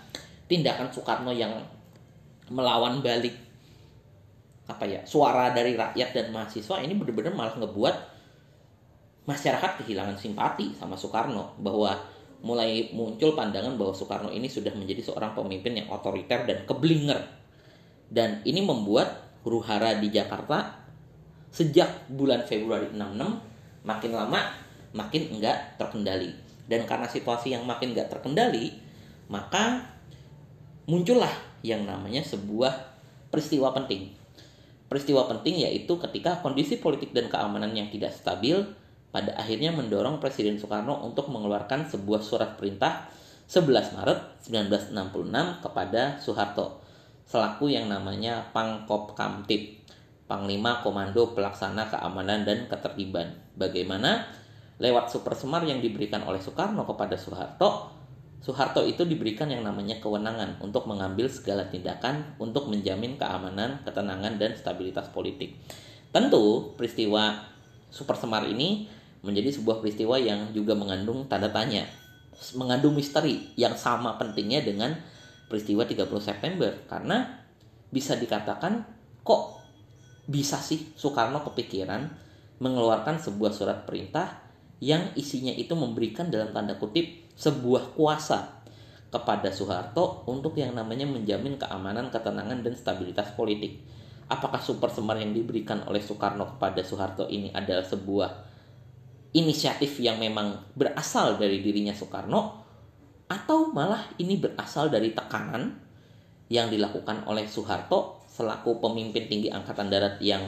tindakan 0.50 0.90
Soekarno 0.90 1.30
yang 1.30 1.54
melawan 2.50 2.98
balik 2.98 3.38
apa 4.66 4.86
ya 4.86 5.02
suara 5.02 5.50
dari 5.50 5.74
rakyat 5.74 6.14
dan 6.14 6.26
mahasiswa 6.30 6.78
ini 6.82 6.94
benar-benar 6.94 7.34
malah 7.34 7.54
ngebuat 7.58 7.96
masyarakat 9.26 9.70
kehilangan 9.82 10.18
simpati 10.18 10.74
sama 10.74 10.98
Soekarno. 10.98 11.54
Bahwa 11.62 11.94
mulai 12.42 12.90
muncul 12.90 13.38
pandangan 13.38 13.78
bahwa 13.78 13.94
Soekarno 13.94 14.34
ini 14.34 14.50
sudah 14.50 14.74
menjadi 14.74 15.06
seorang 15.06 15.38
pemimpin 15.38 15.78
yang 15.78 15.88
otoriter 15.90 16.46
dan 16.46 16.66
keblinger. 16.66 17.20
Dan 18.10 18.42
ini 18.42 18.58
membuat 18.58 19.30
huru 19.46 19.62
hara 19.62 19.94
di 20.02 20.10
Jakarta 20.10 20.82
sejak 21.50 22.10
bulan 22.10 22.42
Februari 22.46 22.90
66 22.90 23.86
makin 23.86 24.12
lama 24.14 24.40
makin 24.94 25.38
enggak 25.38 25.78
terkendali 25.78 26.49
dan 26.70 26.86
karena 26.86 27.10
situasi 27.10 27.50
yang 27.52 27.66
makin 27.66 27.92
enggak 27.92 28.08
terkendali 28.08 28.78
maka 29.26 29.90
muncullah 30.86 31.30
yang 31.66 31.86
namanya 31.86 32.22
sebuah 32.22 32.72
peristiwa 33.30 33.70
penting. 33.74 34.10
Peristiwa 34.90 35.30
penting 35.30 35.62
yaitu 35.62 35.94
ketika 36.02 36.42
kondisi 36.42 36.82
politik 36.82 37.14
dan 37.14 37.30
keamanan 37.30 37.70
yang 37.74 37.86
tidak 37.94 38.10
stabil 38.10 38.58
pada 39.14 39.34
akhirnya 39.38 39.70
mendorong 39.70 40.18
Presiden 40.18 40.58
Soekarno 40.58 40.98
untuk 41.06 41.30
mengeluarkan 41.30 41.86
sebuah 41.86 42.22
surat 42.22 42.58
perintah 42.58 43.06
11 43.46 43.98
Maret 43.98 44.18
1966 44.50 45.62
kepada 45.62 46.18
Soeharto 46.18 46.82
selaku 47.30 47.70
yang 47.70 47.86
namanya 47.86 48.50
Pangkop 48.50 49.14
Kamtip, 49.14 49.86
Panglima 50.26 50.82
Komando 50.82 51.30
Pelaksana 51.30 51.86
Keamanan 51.86 52.42
dan 52.42 52.66
Ketertiban. 52.66 53.38
Bagaimana 53.54 54.26
lewat 54.80 55.12
super 55.12 55.36
semar 55.36 55.62
yang 55.68 55.78
diberikan 55.84 56.24
oleh 56.24 56.40
Soekarno 56.40 56.88
kepada 56.88 57.14
Soeharto, 57.20 57.92
Soeharto 58.40 58.80
itu 58.88 59.04
diberikan 59.04 59.52
yang 59.52 59.60
namanya 59.60 60.00
kewenangan 60.00 60.56
untuk 60.64 60.88
mengambil 60.88 61.28
segala 61.28 61.68
tindakan 61.68 62.24
untuk 62.40 62.72
menjamin 62.72 63.20
keamanan, 63.20 63.84
ketenangan, 63.84 64.40
dan 64.40 64.56
stabilitas 64.56 65.12
politik. 65.12 65.60
Tentu, 66.08 66.72
peristiwa 66.80 67.36
Super 67.92 68.16
Semar 68.16 68.48
ini 68.48 68.88
menjadi 69.20 69.60
sebuah 69.60 69.84
peristiwa 69.84 70.16
yang 70.16 70.56
juga 70.56 70.72
mengandung 70.72 71.28
tanda 71.28 71.52
tanya, 71.52 71.84
mengandung 72.56 72.96
misteri 72.96 73.52
yang 73.60 73.76
sama 73.76 74.16
pentingnya 74.16 74.64
dengan 74.64 74.96
peristiwa 75.52 75.84
30 75.84 76.08
September 76.24 76.72
karena 76.88 77.44
bisa 77.92 78.16
dikatakan 78.16 78.88
kok 79.20 79.60
bisa 80.24 80.56
sih 80.56 80.94
Soekarno 80.96 81.44
kepikiran 81.44 82.08
mengeluarkan 82.62 83.20
sebuah 83.20 83.52
surat 83.52 83.84
perintah 83.84 84.49
yang 84.80 85.12
isinya 85.14 85.52
itu 85.52 85.76
memberikan 85.76 86.32
dalam 86.32 86.56
tanda 86.56 86.74
kutip 86.80 87.28
sebuah 87.36 87.92
kuasa 87.92 88.64
kepada 89.12 89.52
Soeharto 89.52 90.24
untuk 90.24 90.56
yang 90.56 90.72
namanya 90.72 91.04
menjamin 91.04 91.60
keamanan, 91.60 92.08
ketenangan, 92.08 92.64
dan 92.64 92.72
stabilitas 92.72 93.36
politik. 93.36 93.84
Apakah 94.30 94.62
super 94.62 94.88
semar 94.88 95.18
yang 95.18 95.36
diberikan 95.36 95.84
oleh 95.84 96.00
Soekarno 96.00 96.56
kepada 96.56 96.80
Soeharto 96.80 97.26
ini 97.26 97.50
adalah 97.50 97.82
sebuah 97.82 98.28
inisiatif 99.34 99.98
yang 99.98 100.16
memang 100.22 100.74
berasal 100.74 101.36
dari 101.36 101.60
dirinya 101.60 101.92
Soekarno 101.92 102.62
atau 103.30 103.70
malah 103.70 104.10
ini 104.18 104.38
berasal 104.38 104.90
dari 104.90 105.14
tekanan 105.14 105.70
yang 106.50 106.66
dilakukan 106.66 107.26
oleh 107.30 107.46
Soeharto 107.46 108.26
selaku 108.30 108.78
pemimpin 108.78 109.26
tinggi 109.26 109.50
angkatan 109.50 109.90
darat 109.90 110.18
yang 110.22 110.42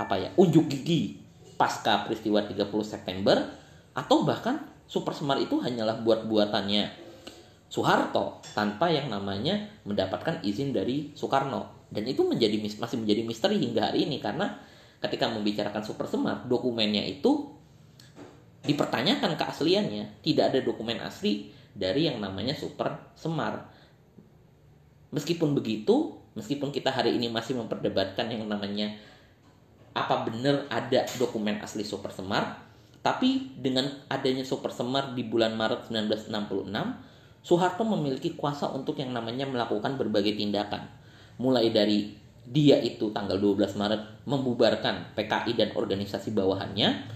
apa 0.00 0.14
ya 0.20 0.28
unjuk 0.36 0.68
gigi 0.68 1.27
pasca 1.58 2.06
peristiwa 2.06 2.46
30 2.46 2.70
September 2.86 3.36
atau 3.92 4.22
bahkan 4.22 4.62
Super 4.88 5.12
Semar 5.12 5.36
itu 5.42 5.60
hanyalah 5.60 6.00
buat-buatannya. 6.00 7.10
Soeharto 7.68 8.40
tanpa 8.56 8.88
yang 8.88 9.12
namanya 9.12 9.68
mendapatkan 9.84 10.40
izin 10.40 10.72
dari 10.72 11.12
Soekarno. 11.12 11.92
Dan 11.92 12.08
itu 12.08 12.24
menjadi 12.24 12.56
masih 12.80 12.96
menjadi 12.96 13.20
misteri 13.28 13.60
hingga 13.60 13.92
hari 13.92 14.08
ini 14.08 14.22
karena 14.22 14.56
ketika 15.04 15.28
membicarakan 15.28 15.84
Super 15.84 16.08
Semar 16.08 16.48
dokumennya 16.48 17.04
itu 17.04 17.52
dipertanyakan 18.64 19.36
keasliannya. 19.36 20.24
Tidak 20.24 20.44
ada 20.48 20.64
dokumen 20.64 21.04
asli 21.04 21.52
dari 21.76 22.08
yang 22.08 22.22
namanya 22.24 22.56
Super 22.56 23.12
Semar. 23.12 23.68
Meskipun 25.12 25.52
begitu 25.52 26.16
meskipun 26.32 26.70
kita 26.70 26.94
hari 26.94 27.18
ini 27.18 27.28
masih 27.28 27.58
memperdebatkan 27.58 28.30
yang 28.30 28.46
namanya 28.46 28.94
apa 30.04 30.28
benar 30.28 30.70
ada 30.70 31.08
dokumen 31.18 31.58
asli 31.58 31.82
Super 31.82 32.14
Semar 32.14 32.68
tapi 33.08 33.54
dengan 33.56 33.88
adanya 34.10 34.42
Super 34.42 34.74
Semar 34.74 35.14
di 35.16 35.22
bulan 35.24 35.54
Maret 35.54 35.88
1966, 35.88 37.46
Soeharto 37.46 37.86
memiliki 37.86 38.34
kuasa 38.34 38.68
untuk 38.74 38.98
yang 38.98 39.14
namanya 39.14 39.46
melakukan 39.46 39.96
berbagai 39.96 40.36
tindakan. 40.36 40.90
Mulai 41.38 41.70
dari 41.72 42.12
dia 42.44 42.76
itu 42.82 43.08
tanggal 43.14 43.38
12 43.38 43.80
Maret 43.80 44.28
membubarkan 44.28 45.16
PKI 45.16 45.52
dan 45.54 45.70
organisasi 45.78 46.34
bawahannya, 46.34 47.08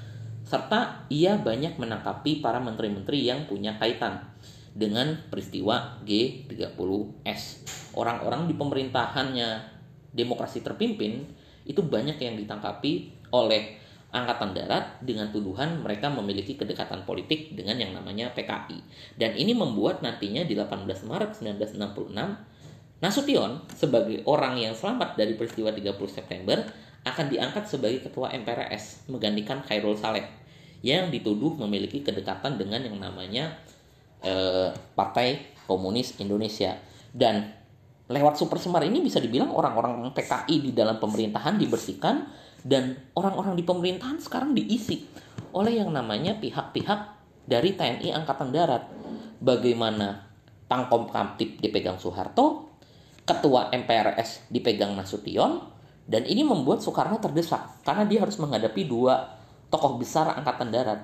serta 0.46 1.04
ia 1.10 1.36
banyak 1.36 1.76
menangkapi 1.76 2.40
para 2.40 2.62
menteri-menteri 2.62 3.28
yang 3.28 3.44
punya 3.50 3.76
kaitan 3.76 4.32
dengan 4.72 5.18
peristiwa 5.28 6.00
G30S. 6.08 7.68
Orang-orang 7.98 8.48
di 8.48 8.54
pemerintahannya 8.56 9.48
demokrasi 10.14 10.64
terpimpin 10.64 11.41
itu 11.66 11.80
banyak 11.82 12.18
yang 12.18 12.34
ditangkapi 12.38 13.12
oleh 13.32 13.82
Angkatan 14.12 14.52
Darat 14.52 15.00
dengan 15.00 15.32
tuduhan 15.32 15.80
mereka 15.80 16.12
memiliki 16.12 16.52
kedekatan 16.52 17.08
politik 17.08 17.56
dengan 17.56 17.80
yang 17.80 17.96
namanya 17.96 18.28
PKI. 18.36 18.84
Dan 19.16 19.32
ini 19.40 19.56
membuat 19.56 20.04
nantinya 20.04 20.44
di 20.44 20.52
18 20.52 20.84
Maret 21.08 21.32
1966 21.40 22.52
Nasution 23.02 23.64
sebagai 23.72 24.22
orang 24.30 24.60
yang 24.60 24.76
selamat 24.76 25.18
dari 25.18 25.34
peristiwa 25.34 25.74
30 25.74 25.96
September 26.06 26.60
akan 27.02 27.26
diangkat 27.26 27.66
sebagai 27.66 28.06
ketua 28.06 28.30
MPRS 28.30 29.10
menggantikan 29.10 29.58
Khairul 29.66 29.98
Saleh 29.98 30.22
yang 30.86 31.10
dituduh 31.10 31.58
memiliki 31.58 32.04
kedekatan 32.06 32.62
dengan 32.62 32.78
yang 32.78 33.02
namanya 33.02 33.58
eh, 34.22 34.70
Partai 34.94 35.56
Komunis 35.66 36.14
Indonesia 36.22 36.78
dan 37.10 37.61
lewat 38.12 38.36
Super 38.36 38.60
Semar 38.60 38.84
ini 38.84 39.00
bisa 39.00 39.18
dibilang 39.18 39.50
orang-orang 39.50 40.12
PKI 40.12 40.56
di 40.60 40.70
dalam 40.76 41.00
pemerintahan 41.00 41.56
dibersihkan 41.56 42.28
dan 42.62 42.94
orang-orang 43.16 43.58
di 43.58 43.64
pemerintahan 43.64 44.20
sekarang 44.22 44.54
diisi 44.54 45.08
oleh 45.56 45.80
yang 45.82 45.90
namanya 45.90 46.38
pihak-pihak 46.38 47.00
dari 47.48 47.74
TNI 47.74 48.12
Angkatan 48.22 48.52
Darat. 48.54 48.84
Bagaimana 49.42 50.30
Pangkom 50.70 51.10
Kamtip 51.10 51.58
dipegang 51.58 51.98
Soeharto, 51.98 52.70
Ketua 53.26 53.74
MPRS 53.74 54.46
dipegang 54.54 54.94
Nasution, 54.94 55.58
dan 56.06 56.22
ini 56.22 56.46
membuat 56.46 56.78
Soekarno 56.78 57.18
terdesak 57.18 57.82
karena 57.82 58.06
dia 58.06 58.22
harus 58.22 58.38
menghadapi 58.38 58.86
dua 58.86 59.34
tokoh 59.66 59.98
besar 59.98 60.30
Angkatan 60.38 60.70
Darat. 60.70 61.00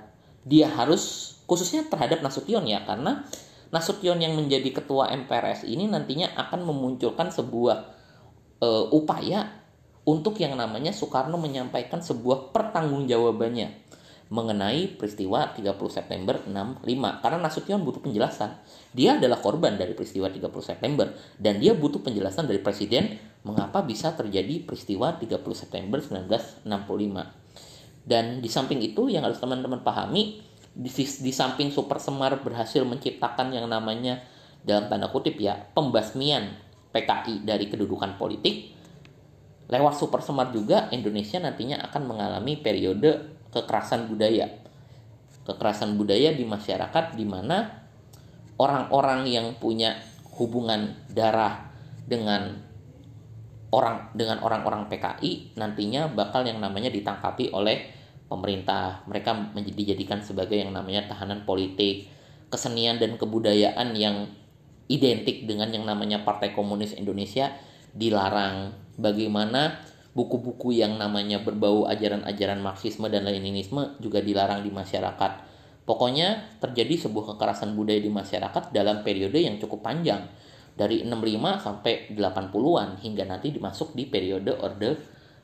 Dia 0.46 0.70
harus 0.70 1.34
khususnya 1.50 1.82
terhadap 1.90 2.22
Nasution 2.22 2.62
ya 2.68 2.86
karena 2.86 3.26
Nasution 3.68 4.16
yang 4.16 4.32
menjadi 4.32 4.72
ketua 4.72 5.12
MPRS 5.12 5.68
ini 5.68 5.84
nantinya 5.84 6.32
akan 6.36 6.64
memunculkan 6.64 7.28
sebuah 7.28 7.76
uh, 8.64 8.86
upaya 8.92 9.44
untuk 10.08 10.40
yang 10.40 10.56
namanya 10.56 10.88
Soekarno 10.96 11.36
menyampaikan 11.36 12.00
sebuah 12.00 12.48
pertanggungjawabannya 12.56 13.90
mengenai 14.28 15.00
peristiwa 15.00 15.56
30 15.56 15.72
September 15.88 16.36
65 16.44 16.84
karena 17.24 17.38
Nasution 17.40 17.80
butuh 17.80 18.04
penjelasan. 18.04 18.60
Dia 18.92 19.16
adalah 19.16 19.40
korban 19.40 19.76
dari 19.76 19.96
peristiwa 19.96 20.28
30 20.28 20.48
September 20.60 21.08
dan 21.40 21.60
dia 21.60 21.72
butuh 21.72 22.00
penjelasan 22.00 22.44
dari 22.44 22.60
presiden 22.60 23.20
mengapa 23.44 23.84
bisa 23.84 24.12
terjadi 24.12 24.64
peristiwa 24.64 25.16
30 25.16 25.44
September 25.56 26.00
1965 26.00 27.48
dan 28.08 28.40
di 28.40 28.48
samping 28.48 28.80
itu 28.80 29.12
yang 29.12 29.28
harus 29.28 29.36
teman-teman 29.36 29.84
pahami 29.84 30.40
di, 30.78 30.90
di 30.94 31.32
samping 31.34 31.74
Super 31.74 31.98
Semar 31.98 32.38
berhasil 32.38 32.86
menciptakan 32.86 33.50
yang 33.50 33.66
namanya 33.66 34.22
dalam 34.62 34.86
tanda 34.86 35.10
kutip 35.10 35.34
ya 35.42 35.58
pembasmian 35.74 36.54
PKI 36.94 37.42
dari 37.42 37.66
kedudukan 37.66 38.14
politik 38.14 38.78
lewat 39.66 39.98
Super 39.98 40.22
Semar 40.22 40.54
juga 40.54 40.86
Indonesia 40.94 41.42
nantinya 41.42 41.82
akan 41.90 42.02
mengalami 42.06 42.54
periode 42.62 43.36
kekerasan 43.50 44.06
budaya. 44.06 44.48
Kekerasan 45.44 45.98
budaya 45.98 46.30
di 46.32 46.46
masyarakat 46.46 47.18
di 47.18 47.26
mana 47.26 47.84
orang-orang 48.56 49.26
yang 49.26 49.46
punya 49.58 49.98
hubungan 50.38 50.94
darah 51.10 51.68
dengan 52.06 52.54
orang 53.68 54.14
dengan 54.16 54.40
orang-orang 54.40 54.88
PKI 54.88 55.58
nantinya 55.60 56.08
bakal 56.08 56.46
yang 56.46 56.56
namanya 56.62 56.88
ditangkapi 56.88 57.52
oleh 57.52 57.97
pemerintah. 58.28 59.02
Mereka 59.08 59.56
dijadikan 59.56 60.20
sebagai 60.22 60.60
yang 60.60 60.70
namanya 60.70 61.08
tahanan 61.08 61.42
politik, 61.48 62.06
kesenian 62.52 63.00
dan 63.00 63.16
kebudayaan 63.16 63.96
yang 63.96 64.28
identik 64.88 65.44
dengan 65.44 65.68
yang 65.72 65.84
namanya 65.84 66.24
Partai 66.24 66.52
Komunis 66.52 66.96
Indonesia 66.96 67.52
dilarang. 67.92 68.72
Bagaimana 69.00 69.80
buku-buku 70.16 70.74
yang 70.74 70.96
namanya 70.96 71.40
berbau 71.44 71.86
ajaran-ajaran 71.86 72.58
Marxisme 72.58 73.06
dan 73.12 73.28
Leninisme 73.28 74.00
juga 74.00 74.24
dilarang 74.24 74.64
di 74.64 74.70
masyarakat. 74.72 75.48
Pokoknya 75.88 76.58
terjadi 76.60 77.08
sebuah 77.08 77.32
kekerasan 77.36 77.72
budaya 77.72 78.00
di 78.02 78.12
masyarakat 78.12 78.76
dalam 78.76 79.00
periode 79.00 79.40
yang 79.40 79.56
cukup 79.56 79.80
panjang 79.80 80.28
dari 80.76 81.00
65 81.02 81.64
sampai 81.64 82.12
80-an 82.12 83.00
hingga 83.00 83.24
nanti 83.24 83.50
dimasuk 83.50 83.96
di 83.96 84.04
periode 84.04 84.52
Orde 84.52 84.94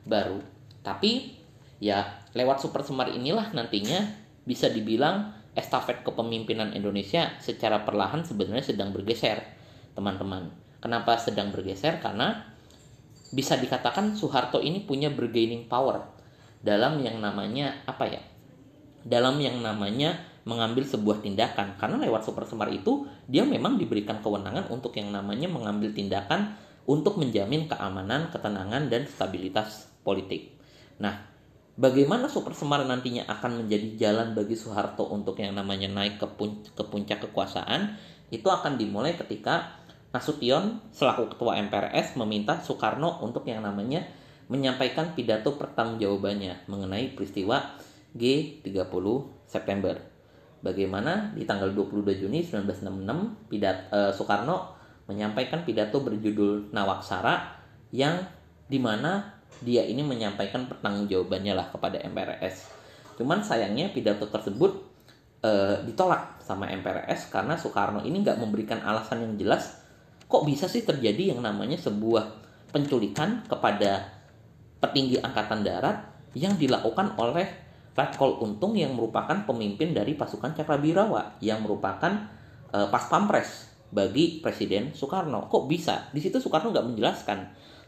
Baru. 0.05 0.39
Tapi 0.85 1.44
ya 1.85 2.25
lewat 2.33 2.65
Super 2.65 2.81
Semar 2.81 3.13
inilah 3.13 3.53
nantinya 3.53 4.09
bisa 4.49 4.73
dibilang 4.73 5.37
estafet 5.53 6.01
kepemimpinan 6.01 6.73
Indonesia 6.73 7.37
secara 7.45 7.85
perlahan 7.85 8.25
sebenarnya 8.25 8.73
sedang 8.73 8.91
bergeser, 8.97 9.45
teman-teman. 9.93 10.49
Kenapa 10.81 11.21
sedang 11.21 11.53
bergeser? 11.53 12.01
Karena 12.01 12.41
bisa 13.37 13.61
dikatakan 13.61 14.17
Soeharto 14.17 14.65
ini 14.65 14.81
punya 14.89 15.13
bargaining 15.13 15.69
power 15.69 16.09
dalam 16.65 17.05
yang 17.05 17.21
namanya 17.21 17.85
apa 17.85 18.09
ya? 18.09 18.23
Dalam 19.05 19.37
yang 19.37 19.61
namanya 19.61 20.17
mengambil 20.49 20.85
sebuah 20.85 21.21
tindakan 21.21 21.77
karena 21.77 22.01
lewat 22.01 22.25
super 22.25 22.45
semar 22.45 22.69
itu 22.73 23.05
dia 23.29 23.45
memang 23.45 23.77
diberikan 23.77 24.21
kewenangan 24.21 24.69
untuk 24.73 24.93
yang 24.97 25.13
namanya 25.13 25.49
mengambil 25.49 25.93
tindakan 25.93 26.57
untuk 26.85 27.17
menjamin 27.17 27.65
keamanan, 27.65 28.29
ketenangan 28.29 28.93
dan 28.93 29.09
stabilitas 29.09 29.89
politik. 30.05 30.53
Nah, 31.01 31.34
bagaimana 31.75 32.31
super 32.31 32.55
semar 32.55 32.87
nantinya 32.87 33.27
akan 33.27 33.65
menjadi 33.65 33.99
jalan 33.99 34.35
bagi 34.35 34.55
Soeharto 34.55 35.11
untuk 35.11 35.39
yang 35.43 35.59
namanya 35.59 35.91
naik 35.91 36.23
ke, 36.23 36.83
puncak 36.87 37.25
kekuasaan 37.29 37.99
itu 38.31 38.47
akan 38.47 38.79
dimulai 38.79 39.15
ketika 39.15 39.83
Nasution 40.15 40.79
selaku 40.95 41.35
ketua 41.35 41.59
MPRS 41.59 42.15
meminta 42.15 42.63
Soekarno 42.63 43.19
untuk 43.27 43.43
yang 43.51 43.67
namanya 43.67 44.07
menyampaikan 44.47 45.11
pidato 45.19 45.59
pertanggungjawabannya 45.59 46.71
mengenai 46.71 47.19
peristiwa 47.19 47.75
G30 48.15 49.07
September. 49.51 49.99
Bagaimana 50.63 51.35
di 51.35 51.43
tanggal 51.43 51.75
22 51.75 52.23
Juni 52.23 52.47
1966 52.47 53.51
pidat, 53.51 53.91
eh, 53.91 54.13
Soekarno 54.15 54.79
menyampaikan 55.11 55.67
pidato 55.67 55.99
berjudul 56.01 56.71
Nawaksara 56.71 57.59
yang 57.91 58.23
di 58.71 58.79
mana 58.79 59.34
dia 59.65 59.83
ini 59.83 60.05
menyampaikan 60.05 60.69
pertanggungjawabannya 60.69 61.57
lah 61.57 61.67
kepada 61.73 61.99
MPRS. 62.05 62.69
Cuman 63.17 63.41
sayangnya 63.41 63.91
pidato 63.91 64.29
tersebut 64.29 64.85
eh, 65.41 65.81
ditolak 65.89 66.39
sama 66.45 66.69
MPRS 66.69 67.33
karena 67.33 67.57
Soekarno 67.57 68.05
ini 68.05 68.21
nggak 68.21 68.37
memberikan 68.37 68.85
alasan 68.85 69.25
yang 69.25 69.35
jelas 69.41 69.85
kok 70.29 70.43
bisa 70.49 70.67
sih 70.67 70.83
terjadi 70.83 71.37
yang 71.37 71.41
namanya 71.45 71.77
sebuah 71.77 72.43
penculikan 72.75 73.47
kepada 73.47 74.11
petinggi 74.83 75.23
angkatan 75.23 75.63
darat 75.63 76.11
yang 76.35 76.59
dilakukan 76.59 77.15
oleh 77.17 77.47
Letkol 77.95 78.43
Untung 78.43 78.75
yang 78.75 78.99
merupakan 78.99 79.47
pemimpin 79.47 79.95
dari 79.95 80.19
pasukan 80.19 80.51
Cakrabirawa 80.59 81.39
yang 81.39 81.63
merupakan 81.63 82.11
uh, 82.75 82.91
pas 82.91 83.07
pampres 83.07 83.71
bagi 83.95 84.43
Presiden 84.43 84.91
Soekarno. 84.91 85.47
Kok 85.47 85.71
bisa? 85.71 86.11
Di 86.11 86.19
situ 86.19 86.43
Soekarno 86.43 86.75
nggak 86.75 86.91
menjelaskan. 86.91 87.39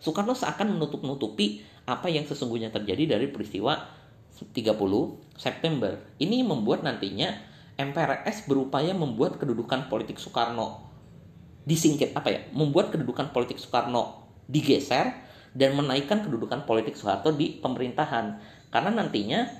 Soekarno 0.00 0.36
seakan 0.36 0.76
menutup-nutupi 0.76 1.64
apa 1.86 2.10
yang 2.10 2.26
sesungguhnya 2.26 2.74
terjadi 2.74 3.16
dari 3.16 3.30
peristiwa 3.30 3.78
30 4.36 4.52
September. 5.36 5.96
Ini 6.20 6.44
membuat 6.44 6.84
nantinya 6.84 7.32
MPRS 7.76 8.48
berupaya 8.48 8.92
membuat 8.92 9.40
kedudukan 9.40 9.88
politik 9.88 10.16
Soekarno 10.16 10.86
disingkir 11.66 12.14
apa 12.14 12.30
ya 12.30 12.40
membuat 12.54 12.94
kedudukan 12.94 13.34
politik 13.34 13.58
Soekarno 13.58 14.30
digeser 14.46 15.26
dan 15.50 15.74
menaikkan 15.74 16.22
kedudukan 16.22 16.62
politik 16.62 16.94
Soeharto 16.94 17.34
di 17.34 17.58
pemerintahan 17.58 18.38
karena 18.70 18.90
nantinya 18.94 19.50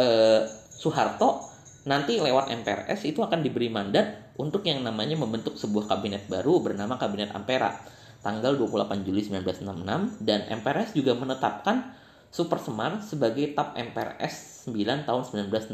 eh, 0.00 0.42
Soeharto 0.72 1.44
nanti 1.84 2.16
lewat 2.16 2.48
MPRS 2.62 3.04
itu 3.04 3.20
akan 3.20 3.44
diberi 3.44 3.68
mandat 3.68 4.32
untuk 4.40 4.64
yang 4.64 4.80
namanya 4.80 5.18
membentuk 5.20 5.60
sebuah 5.60 5.92
kabinet 5.92 6.24
baru 6.30 6.62
bernama 6.64 6.96
Kabinet 6.96 7.34
Ampera 7.36 7.74
tanggal 8.22 8.54
28 8.54 9.02
Juli 9.02 9.20
1966 9.26 10.22
dan 10.22 10.46
MPRS 10.62 10.94
juga 10.94 11.12
menetapkan 11.18 11.92
Super 12.32 12.56
Semar 12.62 13.02
sebagai 13.04 13.52
TAP 13.52 13.76
MPRS 13.76 14.64
9 14.70 15.04
tahun 15.04 15.22
1966. 15.26 15.68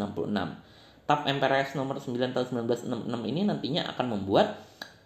TAP 1.06 1.20
MPRS 1.24 1.78
nomor 1.78 2.02
9 2.02 2.18
tahun 2.34 2.46
1966 2.66 3.30
ini 3.30 3.40
nantinya 3.46 3.87
akan 3.94 4.06
membuat 4.18 4.58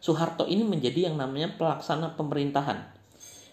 Soeharto 0.02 0.50
ini 0.50 0.66
menjadi 0.66 1.12
yang 1.12 1.14
namanya 1.14 1.54
pelaksana 1.54 2.18
pemerintahan 2.18 2.82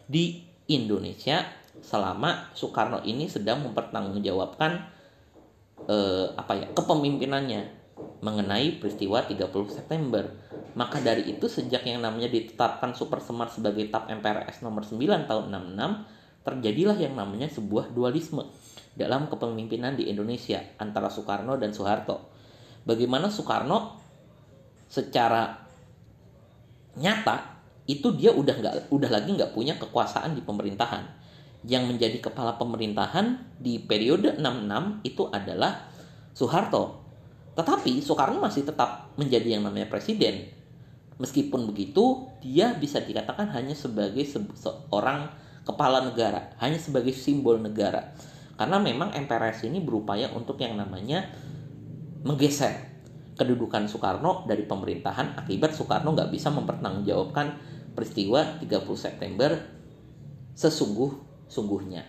di 0.10 0.42
Indonesia 0.66 1.46
selama 1.86 2.50
Soekarno 2.58 3.06
ini 3.06 3.30
sedang 3.30 3.62
mempertanggungjawabkan 3.70 4.72
eh, 5.86 6.26
apa 6.34 6.54
ya 6.58 6.68
kepemimpinannya 6.74 7.62
mengenai 8.26 8.82
peristiwa 8.82 9.24
30 9.24 9.46
September. 9.70 10.26
Maka 10.78 11.02
dari 11.02 11.26
itu 11.26 11.50
sejak 11.50 11.82
yang 11.88 12.06
namanya 12.06 12.30
ditetapkan 12.30 12.94
Super 12.94 13.18
Semar 13.24 13.50
sebagai 13.50 13.90
TAP 13.90 14.10
MPRS 14.22 14.62
nomor 14.62 14.86
9 14.86 15.02
tahun 15.26 15.46
66 15.50 16.46
terjadilah 16.46 16.98
yang 16.98 17.14
namanya 17.18 17.50
sebuah 17.50 17.92
dualisme 17.92 18.46
dalam 18.94 19.30
kepemimpinan 19.30 19.96
di 19.98 20.10
Indonesia 20.10 20.62
antara 20.82 21.10
Soekarno 21.10 21.58
dan 21.58 21.74
Soeharto. 21.74 22.30
Bagaimana 22.86 23.30
Soekarno 23.30 23.98
secara 24.90 25.56
nyata 26.98 27.62
itu 27.86 28.14
dia 28.18 28.34
udah 28.34 28.56
nggak 28.60 28.76
udah 28.94 29.10
lagi 29.10 29.30
nggak 29.34 29.54
punya 29.54 29.78
kekuasaan 29.78 30.38
di 30.38 30.42
pemerintahan. 30.46 31.18
Yang 31.68 31.84
menjadi 31.92 32.18
kepala 32.24 32.56
pemerintahan 32.56 33.60
di 33.60 33.84
periode 33.84 34.40
66 34.40 35.04
itu 35.04 35.24
adalah 35.28 35.92
Soeharto. 36.32 37.04
Tetapi 37.58 38.00
Soekarno 38.00 38.40
masih 38.40 38.64
tetap 38.64 39.12
menjadi 39.20 39.60
yang 39.60 39.68
namanya 39.68 39.92
presiden 39.92 40.59
meskipun 41.20 41.70
begitu 41.70 42.32
dia 42.40 42.74
bisa 42.80 43.04
dikatakan 43.04 43.52
hanya 43.52 43.76
sebagai 43.76 44.24
seorang 44.56 45.30
kepala 45.68 46.02
negara 46.02 46.56
hanya 46.64 46.80
sebagai 46.80 47.12
simbol 47.12 47.60
negara 47.60 48.16
karena 48.60 48.76
memang 48.80 49.16
MPRS 49.16 49.68
ini 49.68 49.80
berupaya 49.84 50.32
untuk 50.36 50.60
yang 50.60 50.76
namanya 50.76 51.28
menggeser 52.24 52.90
kedudukan 53.40 53.88
Soekarno 53.88 54.44
dari 54.44 54.68
pemerintahan 54.68 55.40
akibat 55.40 55.72
Soekarno 55.72 56.12
nggak 56.12 56.28
bisa 56.28 56.52
mempertanggungjawabkan 56.52 57.56
peristiwa 57.96 58.60
30 58.60 58.68
September 59.00 59.56
sesungguh-sungguhnya. 60.60 62.04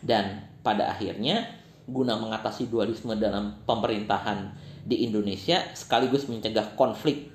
Dan 0.00 0.48
pada 0.64 0.88
akhirnya 0.88 1.44
guna 1.84 2.16
mengatasi 2.16 2.72
dualisme 2.72 3.12
dalam 3.20 3.60
pemerintahan 3.68 4.56
di 4.88 5.04
Indonesia 5.04 5.60
sekaligus 5.76 6.24
mencegah 6.32 6.72
konflik 6.80 7.28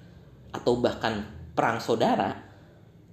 atau 0.56 0.80
bahkan 0.80 1.28
perang 1.52 1.84
saudara 1.84 2.32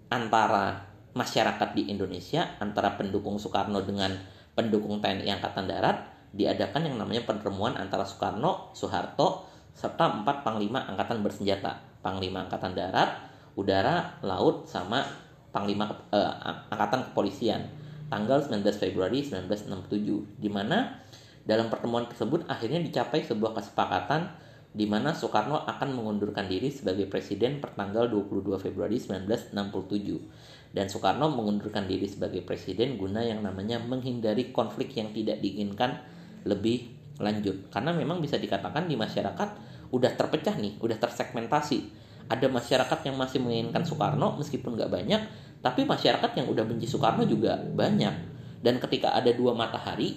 antara 0.07 0.87
masyarakat 1.18 1.74
di 1.74 1.90
Indonesia 1.90 2.55
antara 2.62 2.94
pendukung 2.94 3.42
Soekarno 3.42 3.83
dengan 3.83 4.14
pendukung 4.55 5.02
TNI 5.02 5.28
Angkatan 5.40 5.66
Darat 5.66 6.12
diadakan 6.33 6.88
yang 6.88 6.96
namanya 6.96 7.28
pertemuan 7.28 7.76
antara 7.76 8.09
Soekarno, 8.09 8.72
Soeharto, 8.72 9.44
serta 9.72 10.20
empat 10.20 10.44
panglima 10.44 10.85
angkatan 10.88 11.20
bersenjata, 11.20 11.81
panglima 12.00 12.44
angkatan 12.48 12.72
darat, 12.72 13.20
udara, 13.57 14.16
laut, 14.24 14.68
sama 14.68 15.05
panglima 15.52 15.88
eh, 16.12 16.33
angkatan 16.72 17.12
kepolisian. 17.12 17.68
Tanggal 18.12 18.44
19 18.44 18.64
Februari 18.76 19.24
1967 19.24 20.37
di 20.37 20.50
mana 20.52 21.00
dalam 21.48 21.72
pertemuan 21.72 22.05
tersebut 22.05 22.44
akhirnya 22.44 22.85
dicapai 22.85 23.24
sebuah 23.24 23.57
kesepakatan 23.57 24.28
di 24.72 24.88
mana 24.88 25.12
Soekarno 25.12 25.68
akan 25.68 25.92
mengundurkan 25.92 26.48
diri 26.48 26.72
sebagai 26.72 27.04
presiden 27.04 27.61
pertanggal 27.61 28.08
22 28.08 28.56
Februari 28.56 28.96
1967 28.96 30.72
dan 30.72 30.88
Soekarno 30.88 31.28
mengundurkan 31.28 31.85
diri 31.85 32.08
sebagai 32.08 32.40
presiden 32.40 32.96
guna 32.96 33.20
yang 33.20 33.44
namanya 33.44 33.76
menghindari 33.76 34.48
konflik 34.48 34.96
yang 34.96 35.12
tidak 35.12 35.44
diinginkan 35.44 36.00
lebih 36.48 36.88
lanjut. 37.20 37.68
Karena 37.68 37.92
memang 37.92 38.24
bisa 38.24 38.40
dikatakan 38.40 38.88
di 38.88 38.96
masyarakat 38.96 39.48
udah 39.92 40.12
terpecah 40.16 40.56
nih 40.56 40.80
udah 40.80 40.96
tersegmentasi. 40.96 42.00
Ada 42.32 42.48
masyarakat 42.48 42.98
yang 43.04 43.20
masih 43.20 43.44
menginginkan 43.44 43.85
Soekarno 43.85 44.40
meskipun 44.40 44.72
nggak 44.80 44.88
banyak 44.88 45.22
tapi 45.61 45.85
masyarakat 45.85 46.32
yang 46.40 46.48
udah 46.48 46.64
benci 46.64 46.88
Soekarno 46.88 47.28
juga 47.28 47.61
banyak. 47.61 48.32
Dan 48.64 48.80
ketika 48.80 49.12
ada 49.12 49.28
dua 49.37 49.52
matahari 49.52 50.16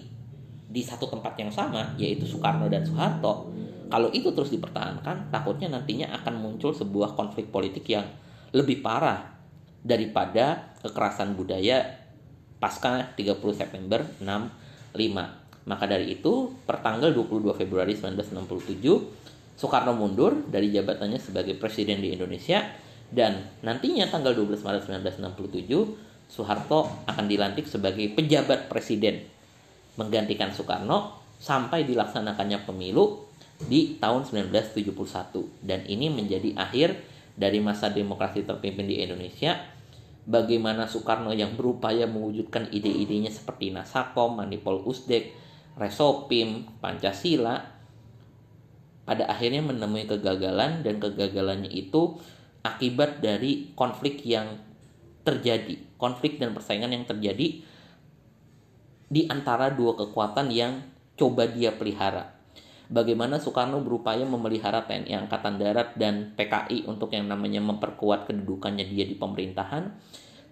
di 0.71 0.81
satu 0.81 1.11
tempat 1.11 1.35
yang 1.35 1.51
sama 1.51 1.91
yaitu 1.99 2.23
Soekarno 2.23 2.71
dan 2.71 2.87
Soeharto 2.87 3.51
kalau 3.91 4.09
itu 4.11 4.33
terus 4.33 4.49
dipertahankan 4.49 5.29
takutnya 5.29 5.69
nantinya 5.69 6.13
akan 6.21 6.41
muncul 6.41 6.73
sebuah 6.73 7.13
konflik 7.13 7.53
politik 7.53 7.85
yang 7.89 8.07
lebih 8.55 8.81
parah 8.81 9.35
daripada 9.85 10.73
kekerasan 10.81 11.37
budaya 11.37 12.05
pasca 12.57 13.13
30 13.13 13.37
September 13.53 14.01
65. 14.23 14.97
Maka 15.65 15.85
dari 15.89 16.13
itu, 16.13 16.53
pertanggal 16.65 17.13
22 17.13 17.57
Februari 17.57 17.97
1967, 17.97 19.57
Soekarno 19.57 19.97
mundur 19.97 20.45
dari 20.45 20.69
jabatannya 20.69 21.17
sebagai 21.17 21.57
presiden 21.57 22.01
di 22.01 22.13
Indonesia 22.13 22.61
dan 23.09 23.45
nantinya 23.61 24.09
tanggal 24.09 24.33
12 24.33 24.61
Maret 24.61 24.81
1967, 24.89 26.29
Soeharto 26.29 26.89
akan 27.05 27.25
dilantik 27.29 27.69
sebagai 27.69 28.09
pejabat 28.13 28.65
presiden 28.65 29.25
menggantikan 29.95 30.49
Soekarno 30.53 31.21
sampai 31.37 31.85
dilaksanakannya 31.85 32.65
pemilu 32.65 33.25
di 33.63 33.95
tahun 34.03 34.27
1971 34.27 35.63
dan 35.63 35.87
ini 35.87 36.11
menjadi 36.11 36.51
akhir 36.59 36.99
dari 37.39 37.63
masa 37.63 37.87
demokrasi 37.87 38.43
terpimpin 38.43 38.87
di 38.87 38.99
Indonesia 38.99 39.59
bagaimana 40.27 40.89
Soekarno 40.89 41.31
yang 41.31 41.55
berupaya 41.55 42.09
mewujudkan 42.09 42.67
ide-idenya 42.73 43.31
seperti 43.31 43.71
Nasakom, 43.71 44.41
Manipol 44.41 44.83
Usdek, 44.83 45.31
Resopim, 45.79 46.67
Pancasila 46.83 47.63
pada 49.05 49.23
akhirnya 49.29 49.61
menemui 49.61 50.09
kegagalan 50.09 50.81
dan 50.81 50.97
kegagalannya 50.97 51.69
itu 51.69 52.17
akibat 52.65 53.21
dari 53.21 53.71
konflik 53.77 54.25
yang 54.25 54.57
terjadi, 55.21 55.77
konflik 56.01 56.41
dan 56.41 56.57
persaingan 56.57 56.89
yang 56.89 57.05
terjadi 57.05 57.61
di 59.05 59.21
antara 59.29 59.69
dua 59.69 59.93
kekuatan 59.93 60.49
yang 60.49 60.81
coba 61.13 61.45
dia 61.45 61.69
pelihara. 61.77 62.34
Bagaimana 62.85 63.41
Soekarno 63.41 63.81
berupaya 63.81 64.21
memelihara 64.29 64.85
TNI 64.85 65.25
Angkatan 65.25 65.57
Darat 65.57 65.97
dan 65.97 66.37
PKI 66.37 66.85
untuk 66.85 67.09
yang 67.17 67.25
namanya 67.25 67.57
memperkuat 67.65 68.29
kedudukannya 68.29 68.85
dia 68.85 69.09
di 69.09 69.17
pemerintahan. 69.17 69.89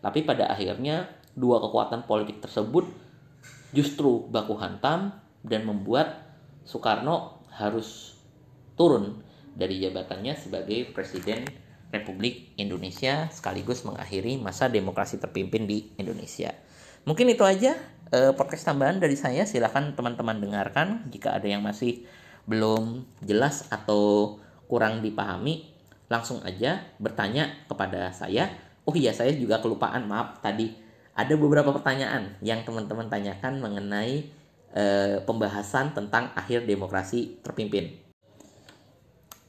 Tapi 0.02 0.26
pada 0.26 0.50
akhirnya 0.50 1.14
dua 1.38 1.62
kekuatan 1.62 2.10
politik 2.10 2.42
tersebut 2.42 2.90
justru 3.74 4.26
baku 4.30 4.58
hantam 4.58 5.14
dan 5.46 5.66
membuat 5.66 6.26
Soekarno 6.66 7.46
harus 7.54 8.18
turun 8.74 9.22
dari 9.54 9.78
jabatannya 9.82 10.34
sebagai 10.34 10.90
Presiden 10.90 11.46
Republik 11.94 12.58
Indonesia 12.58 13.30
sekaligus 13.30 13.86
mengakhiri 13.86 14.42
masa 14.42 14.66
demokrasi 14.66 15.22
terpimpin 15.22 15.70
di 15.70 15.94
Indonesia. 16.02 16.50
Mungkin 17.06 17.30
itu 17.30 17.46
aja 17.46 17.78
eh, 18.10 18.34
podcast 18.34 18.66
tambahan 18.66 18.98
dari 18.98 19.14
saya. 19.14 19.46
Silahkan 19.46 19.94
teman-teman 19.94 20.42
dengarkan 20.42 21.06
jika 21.14 21.38
ada 21.38 21.46
yang 21.46 21.62
masih 21.62 22.10
belum 22.50 23.08
jelas 23.24 23.68
atau 23.72 24.36
kurang 24.68 25.06
dipahami, 25.06 25.70
langsung 26.12 26.44
aja 26.44 26.84
bertanya 27.00 27.52
kepada 27.68 28.12
saya. 28.12 28.52
Oh 28.84 28.96
iya, 28.96 29.16
saya 29.16 29.32
juga 29.36 29.64
kelupaan, 29.64 30.08
maaf 30.08 30.44
tadi 30.44 30.84
ada 31.14 31.34
beberapa 31.38 31.70
pertanyaan 31.70 32.34
yang 32.42 32.66
teman-teman 32.66 33.06
tanyakan 33.06 33.62
mengenai 33.62 34.26
e, 34.74 34.84
pembahasan 35.24 35.94
tentang 35.94 36.34
akhir 36.34 36.66
demokrasi 36.66 37.38
terpimpin. 37.46 37.94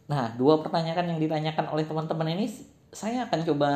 Nah, 0.05 0.37
dua 0.37 0.61
pertanyaan 0.61 1.17
yang 1.17 1.19
ditanyakan 1.19 1.73
oleh 1.73 1.89
teman-teman 1.89 2.37
ini 2.37 2.47
saya 2.93 3.25
akan 3.25 3.41
coba 3.49 3.71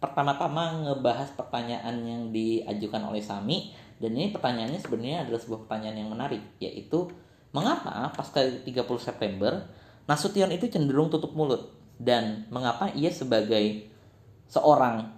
pertama-tama 0.00 0.88
ngebahas 0.88 1.28
pertanyaan 1.36 1.96
yang 2.04 2.22
diajukan 2.32 3.04
oleh 3.04 3.20
Sami 3.20 3.72
dan 4.00 4.12
ini 4.12 4.32
pertanyaannya 4.32 4.80
sebenarnya 4.80 5.28
adalah 5.28 5.40
sebuah 5.40 5.60
pertanyaan 5.68 5.96
yang 6.04 6.10
menarik 6.12 6.42
yaitu 6.60 7.08
Mengapa 7.54 8.10
pasca 8.14 8.42
30 8.42 8.66
September 8.98 9.66
Nasution 10.06 10.54
itu 10.54 10.70
cenderung 10.70 11.10
tutup 11.10 11.34
mulut 11.34 11.74
dan 11.98 12.46
mengapa 12.54 12.94
ia 12.94 13.10
sebagai 13.10 13.90
seorang 14.46 15.10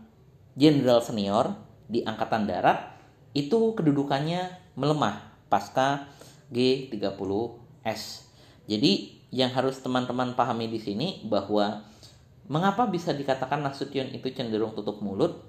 jenderal 0.56 1.04
senior 1.04 1.52
di 1.84 2.00
angkatan 2.08 2.48
darat 2.48 2.96
itu 3.36 3.76
kedudukannya 3.76 4.48
melemah 4.80 5.28
pasca 5.52 6.08
G30S. 6.48 8.24
Jadi 8.64 9.20
yang 9.28 9.52
harus 9.52 9.76
teman-teman 9.84 10.32
pahami 10.32 10.72
di 10.72 10.80
sini 10.80 11.20
bahwa 11.28 11.84
mengapa 12.48 12.88
bisa 12.88 13.12
dikatakan 13.12 13.60
Nasution 13.60 14.08
itu 14.16 14.32
cenderung 14.32 14.72
tutup 14.72 15.04
mulut? 15.04 15.44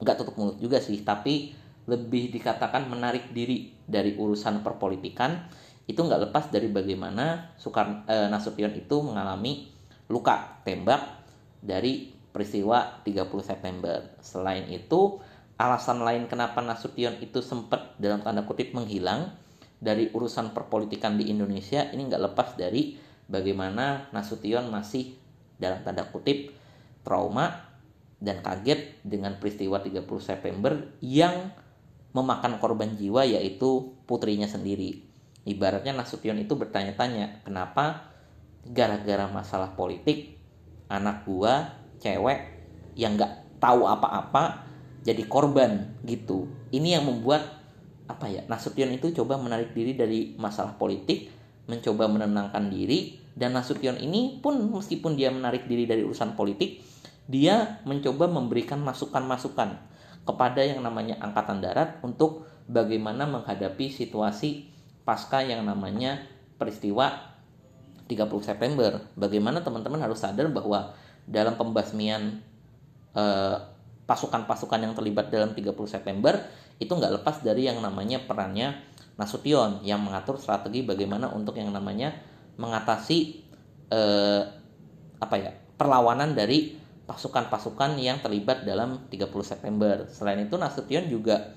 Enggak 0.00 0.24
tutup 0.24 0.40
mulut 0.40 0.56
juga 0.56 0.80
sih, 0.80 1.04
tapi 1.04 1.52
lebih 1.88 2.32
dikatakan 2.32 2.88
menarik 2.88 3.32
diri 3.32 3.72
dari 3.84 4.16
urusan 4.16 4.60
perpolitikan 4.64 5.48
itu 5.88 6.04
nggak 6.04 6.28
lepas 6.28 6.52
dari 6.52 6.68
bagaimana 6.68 7.56
Soekarno 7.56 8.04
eh, 8.04 8.28
Nasution 8.28 8.76
itu 8.76 9.00
mengalami 9.00 9.72
luka 10.12 10.60
tembak 10.60 11.00
dari 11.64 12.12
peristiwa 12.28 13.00
30 13.02 13.24
September. 13.40 13.96
Selain 14.20 14.68
itu, 14.68 15.16
alasan 15.56 16.04
lain 16.04 16.28
kenapa 16.28 16.60
Nasution 16.60 17.16
itu 17.24 17.40
sempat 17.40 17.96
dalam 17.96 18.20
tanda 18.20 18.44
kutip 18.44 18.76
menghilang 18.76 19.32
dari 19.80 20.12
urusan 20.12 20.52
perpolitikan 20.52 21.16
di 21.16 21.32
Indonesia 21.32 21.88
ini 21.88 22.04
nggak 22.04 22.22
lepas 22.30 22.60
dari 22.60 23.00
bagaimana 23.24 24.12
Nasution 24.12 24.68
masih 24.68 25.16
dalam 25.56 25.80
tanda 25.80 26.04
kutip 26.04 26.52
trauma 27.00 27.64
dan 28.20 28.44
kaget 28.44 29.00
dengan 29.08 29.40
peristiwa 29.40 29.80
30 29.80 30.04
September 30.20 30.76
yang 31.00 31.48
memakan 32.12 32.60
korban 32.60 32.92
jiwa 32.98 33.24
yaitu 33.24 33.96
putrinya 34.04 34.50
sendiri 34.50 35.07
Ibaratnya 35.46 35.94
Nasution 35.94 36.38
itu 36.40 36.58
bertanya-tanya, 36.58 37.44
kenapa 37.46 38.14
gara-gara 38.66 39.30
masalah 39.30 39.72
politik 39.78 40.36
anak 40.88 41.24
gua 41.28 41.72
cewek 42.00 42.38
yang 42.98 43.14
nggak 43.14 43.60
tahu 43.62 43.86
apa-apa 43.86 44.66
jadi 45.06 45.24
korban 45.24 45.98
gitu. 46.04 46.50
Ini 46.74 47.00
yang 47.00 47.04
membuat 47.06 47.58
apa 48.08 48.26
ya 48.28 48.42
Nasution 48.48 48.90
itu 48.92 49.12
coba 49.12 49.36
menarik 49.36 49.76
diri 49.76 49.94
dari 49.94 50.34
masalah 50.36 50.74
politik, 50.76 51.30
mencoba 51.68 52.08
menenangkan 52.08 52.72
diri 52.72 53.20
dan 53.38 53.54
Nasution 53.54 54.00
ini 54.00 54.42
pun 54.42 54.58
meskipun 54.58 55.14
dia 55.14 55.30
menarik 55.30 55.68
diri 55.70 55.86
dari 55.86 56.02
urusan 56.02 56.34
politik, 56.34 56.82
dia 57.30 57.78
mencoba 57.86 58.26
memberikan 58.26 58.80
masukan-masukan 58.82 59.78
kepada 60.24 60.60
yang 60.60 60.84
namanya 60.84 61.16
angkatan 61.22 61.62
darat 61.62 62.00
untuk 62.04 62.44
bagaimana 62.68 63.24
menghadapi 63.24 63.88
situasi 63.88 64.68
pasca 65.08 65.40
yang 65.40 65.64
namanya 65.64 66.20
peristiwa 66.60 67.32
30 68.12 68.28
September. 68.44 69.00
Bagaimana 69.16 69.64
teman-teman 69.64 70.04
harus 70.04 70.20
sadar 70.20 70.52
bahwa 70.52 70.92
dalam 71.24 71.56
pembasmian 71.56 72.44
eh, 73.16 73.56
pasukan-pasukan 74.04 74.84
yang 74.84 74.92
terlibat 74.92 75.32
dalam 75.32 75.56
30 75.56 75.72
September 75.88 76.36
itu 76.76 76.92
nggak 76.92 77.20
lepas 77.20 77.40
dari 77.40 77.64
yang 77.64 77.80
namanya 77.80 78.20
perannya 78.28 78.84
Nasution 79.18 79.82
yang 79.82 79.98
mengatur 79.98 80.38
strategi 80.38 80.86
bagaimana 80.86 81.26
untuk 81.34 81.58
yang 81.58 81.74
namanya 81.74 82.14
mengatasi 82.54 83.42
eh, 83.90 84.42
apa 85.18 85.36
ya 85.40 85.50
perlawanan 85.74 86.38
dari 86.38 86.78
pasukan-pasukan 87.08 87.96
yang 87.96 88.20
terlibat 88.20 88.62
dalam 88.68 89.08
30 89.08 89.26
September. 89.42 90.04
Selain 90.12 90.44
itu 90.44 90.54
Nasution 90.60 91.08
juga 91.08 91.56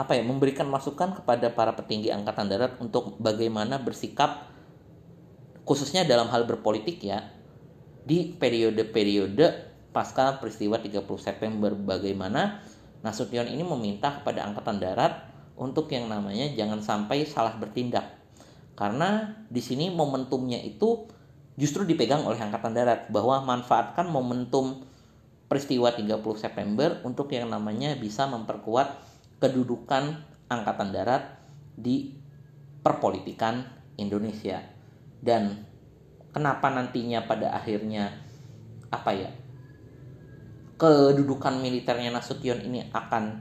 apa 0.00 0.16
ya 0.16 0.24
memberikan 0.24 0.64
masukan 0.64 1.12
kepada 1.12 1.52
para 1.52 1.76
petinggi 1.76 2.08
angkatan 2.08 2.48
darat 2.48 2.80
untuk 2.80 3.20
bagaimana 3.20 3.76
bersikap 3.76 4.48
khususnya 5.68 6.08
dalam 6.08 6.32
hal 6.32 6.48
berpolitik 6.48 7.04
ya. 7.04 7.28
Di 8.00 8.32
periode-periode 8.32 9.68
pasca 9.92 10.40
peristiwa 10.40 10.80
30 10.80 11.04
September 11.20 11.76
bagaimana 11.76 12.64
Nasution 13.00 13.48
ini 13.48 13.64
meminta 13.64 14.20
kepada 14.20 14.44
angkatan 14.44 14.76
darat 14.76 15.24
untuk 15.56 15.88
yang 15.88 16.08
namanya 16.08 16.52
jangan 16.52 16.84
sampai 16.84 17.24
salah 17.24 17.56
bertindak. 17.56 18.04
Karena 18.76 19.40
di 19.48 19.60
sini 19.64 19.88
momentumnya 19.88 20.60
itu 20.60 21.08
justru 21.56 21.88
dipegang 21.88 22.24
oleh 22.28 22.36
angkatan 22.36 22.76
darat 22.76 23.08
bahwa 23.08 23.40
manfaatkan 23.44 24.04
momentum 24.08 24.84
peristiwa 25.48 25.92
30 25.92 26.20
September 26.36 27.00
untuk 27.04 27.32
yang 27.32 27.48
namanya 27.48 27.96
bisa 27.96 28.28
memperkuat 28.28 29.09
kedudukan 29.40 30.20
angkatan 30.46 30.92
darat 30.92 31.40
di 31.74 32.14
perpolitikan 32.84 33.64
Indonesia. 33.96 34.60
Dan 35.20 35.66
kenapa 36.32 36.70
nantinya 36.70 37.26
pada 37.26 37.56
akhirnya 37.56 38.14
apa 38.90 39.10
ya 39.14 39.30
kedudukan 40.80 41.60
militernya 41.60 42.08
Nasution 42.08 42.64
ini 42.64 42.88
akan 42.88 43.36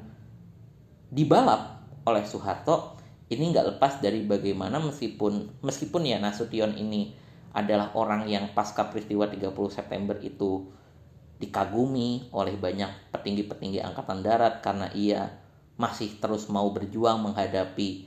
dibalap 1.08 1.88
oleh 2.04 2.28
Soeharto 2.28 3.00
ini 3.32 3.56
nggak 3.56 3.78
lepas 3.78 4.04
dari 4.04 4.28
bagaimana 4.28 4.84
meskipun 4.84 5.64
meskipun 5.64 6.04
ya 6.04 6.20
Nasution 6.20 6.76
ini 6.76 7.16
adalah 7.56 7.96
orang 7.96 8.28
yang 8.30 8.52
pasca 8.52 8.92
peristiwa 8.92 9.26
30 9.26 9.56
September 9.72 10.20
itu 10.20 10.68
dikagumi 11.40 12.30
oleh 12.36 12.60
banyak 12.60 13.16
petinggi-petinggi 13.16 13.80
angkatan 13.80 14.20
darat 14.20 14.60
karena 14.60 14.92
ia 14.92 15.32
masih 15.80 16.20
terus 16.20 16.52
mau 16.52 16.68
berjuang 16.76 17.24
menghadapi 17.24 18.06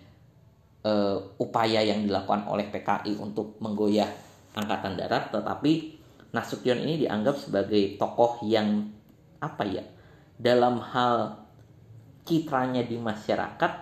uh, 0.85 1.19
upaya 1.41 1.81
yang 1.81 2.05
dilakukan 2.05 2.45
oleh 2.45 2.69
PKI 2.69 3.17
untuk 3.17 3.57
menggoyah 3.65 4.09
angkatan 4.53 5.01
darat 5.01 5.33
tetapi 5.33 6.05
Nasution 6.33 6.81
ini 6.81 6.97
dianggap 7.05 7.37
sebagai 7.37 8.01
tokoh 8.01 8.41
yang 8.49 8.89
apa 9.37 9.69
ya 9.69 9.85
dalam 10.41 10.81
hal 10.81 11.45
citranya 12.25 12.81
di 12.89 12.97
masyarakat 12.97 13.73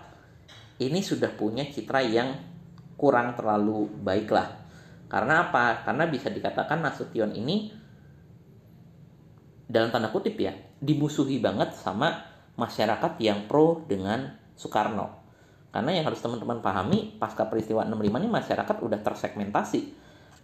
ini 0.82 0.98
sudah 0.98 1.30
punya 1.30 1.62
citra 1.70 2.02
yang 2.02 2.34
kurang 2.98 3.38
terlalu 3.38 3.86
baik 4.02 4.34
lah 4.34 4.60
karena 5.10 5.50
apa? 5.50 5.82
Karena 5.82 6.06
bisa 6.06 6.30
dikatakan 6.30 6.78
Nasution 6.86 7.34
ini 7.34 7.74
dalam 9.66 9.90
tanda 9.90 10.14
kutip 10.14 10.38
ya 10.38 10.54
dimusuhi 10.78 11.42
banget 11.42 11.74
sama 11.74 12.29
masyarakat 12.60 13.16
yang 13.24 13.48
pro 13.48 13.80
dengan 13.88 14.36
Soekarno. 14.52 15.16
Karena 15.72 15.96
yang 15.96 16.04
harus 16.04 16.20
teman-teman 16.20 16.60
pahami 16.60 17.16
pasca 17.16 17.48
peristiwa 17.48 17.88
65 17.88 18.20
ini 18.20 18.28
masyarakat 18.28 18.76
udah 18.84 19.00
tersegmentasi. 19.00 19.80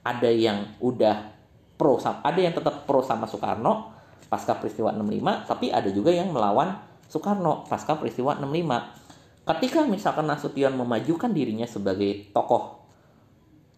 Ada 0.07 0.31
yang 0.33 0.81
udah 0.81 1.37
pro 1.77 2.01
ada 2.01 2.41
yang 2.41 2.57
tetap 2.57 2.89
pro 2.89 3.05
sama 3.05 3.29
Soekarno 3.29 3.93
pasca 4.27 4.57
peristiwa 4.59 4.91
65 4.91 5.47
tapi 5.47 5.67
ada 5.71 5.93
juga 5.93 6.11
yang 6.11 6.33
melawan 6.33 6.81
Soekarno 7.07 7.69
pasca 7.69 7.95
peristiwa 8.01 8.35
65 8.35 9.47
ketika 9.47 9.81
misalkan 9.87 10.27
Nasution 10.27 10.75
memajukan 10.75 11.31
dirinya 11.31 11.69
sebagai 11.69 12.33
tokoh 12.33 12.83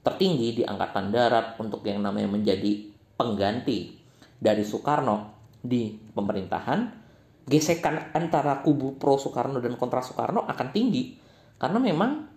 tertinggi 0.01 0.57
di 0.57 0.62
angkatan 0.64 1.12
darat 1.12 1.59
untuk 1.61 1.85
yang 1.85 2.01
namanya 2.01 2.31
menjadi 2.31 2.88
pengganti 3.18 3.98
dari 4.38 4.62
Soekarno 4.62 5.37
di 5.59 5.98
pemerintahan 6.14 7.08
gesekan 7.48 8.12
antara 8.12 8.61
kubu 8.61 9.00
pro 9.00 9.16
Soekarno 9.16 9.58
dan 9.58 9.74
kontra 9.80 10.04
Soekarno 10.04 10.44
akan 10.44 10.68
tinggi 10.70 11.16
karena 11.56 11.80
memang 11.80 12.28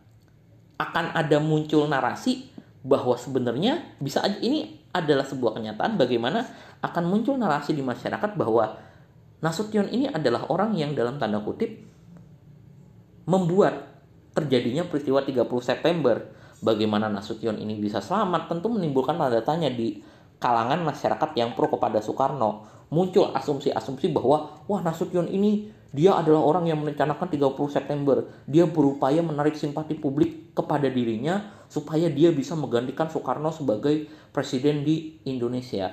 akan 0.80 1.06
ada 1.13 1.38
muncul 1.38 1.86
narasi 1.86 2.50
bahwa 2.82 3.13
sebenarnya 3.13 4.00
bisa 4.02 4.26
ini 4.41 4.82
adalah 4.89 5.28
sebuah 5.28 5.60
kenyataan 5.60 6.00
bagaimana 6.00 6.47
akan 6.82 7.04
muncul 7.06 7.38
narasi 7.38 7.78
di 7.78 7.84
masyarakat 7.86 8.34
bahwa 8.34 8.89
Nasution 9.41 9.89
ini 9.89 10.06
adalah 10.06 10.45
orang 10.54 10.78
yang 10.78 10.93
dalam 10.93 11.17
tanda 11.17 11.41
kutip 11.41 11.74
membuat 13.26 13.89
terjadinya 14.38 14.86
peristiwa 14.86 15.26
30 15.26 15.50
September. 15.65 16.30
Bagaimana 16.62 17.10
Nasution 17.10 17.58
ini 17.58 17.74
bisa 17.82 17.97
selamat 18.06 18.54
tentu 18.54 18.69
menimbulkan 18.69 19.17
tanda 19.17 19.41
tanya 19.41 19.74
di 19.74 19.97
kalangan 20.38 20.86
masyarakat 20.86 21.34
yang 21.34 21.58
pro 21.58 21.74
kepada 21.74 21.97
Soekarno. 22.06 22.69
Muncul 22.92 23.32
asumsi-asumsi 23.32 24.12
bahwa 24.12 24.68
wah 24.68 24.84
Nasution 24.84 25.32
ini 25.32 25.72
dia 25.96 26.16
adalah 26.16 26.44
orang 26.44 26.68
yang 26.68 26.84
merencanakan 26.84 27.28
30 27.28 27.56
September. 27.72 28.24
Dia 28.48 28.68
berupaya 28.68 29.20
menarik 29.24 29.56
simpati 29.56 29.96
publik 29.96 30.52
kepada 30.52 30.92
dirinya 30.92 31.64
supaya 31.72 32.12
dia 32.12 32.36
bisa 32.36 32.56
menggantikan 32.56 33.08
Soekarno 33.08 33.52
sebagai 33.52 34.08
presiden 34.36 34.84
di 34.84 35.20
Indonesia. 35.28 35.92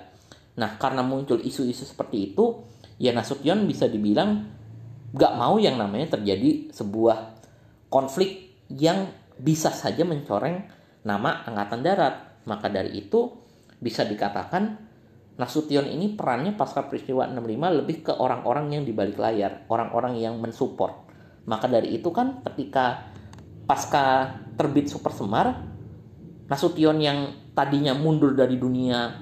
Nah, 0.58 0.74
karena 0.78 1.06
muncul 1.06 1.38
isu-isu 1.38 1.86
seperti 1.86 2.34
itu, 2.34 2.66
ya 2.98 3.14
Nasution 3.14 3.66
bisa 3.66 3.86
dibilang 3.86 4.46
gak 5.14 5.34
mau 5.38 5.58
yang 5.58 5.78
namanya 5.78 6.18
terjadi 6.18 6.74
sebuah 6.74 7.38
konflik 7.90 8.58
yang 8.70 9.06
bisa 9.38 9.70
saja 9.70 10.02
mencoreng 10.02 10.66
nama 11.06 11.46
Angkatan 11.46 11.82
Darat. 11.82 12.14
Maka 12.46 12.66
dari 12.70 13.06
itu 13.06 13.34
bisa 13.78 14.02
dikatakan 14.02 14.87
Nasution 15.38 15.86
ini 15.86 16.18
perannya 16.18 16.58
pasca 16.58 16.90
peristiwa 16.90 17.22
65 17.30 17.78
lebih 17.78 17.96
ke 18.02 18.12
orang-orang 18.18 18.74
yang 18.74 18.82
di 18.82 18.90
balik 18.90 19.22
layar, 19.22 19.64
orang-orang 19.70 20.18
yang 20.18 20.34
mensupport. 20.42 21.06
Maka 21.46 21.70
dari 21.70 21.94
itu 21.94 22.10
kan 22.10 22.42
ketika 22.42 23.06
pasca 23.70 24.34
terbit 24.58 24.90
Super 24.90 25.14
Semar, 25.14 25.62
Nasution 26.50 26.98
yang 26.98 27.52
tadinya 27.54 27.94
mundur 27.94 28.34
dari 28.34 28.58
dunia 28.58 29.14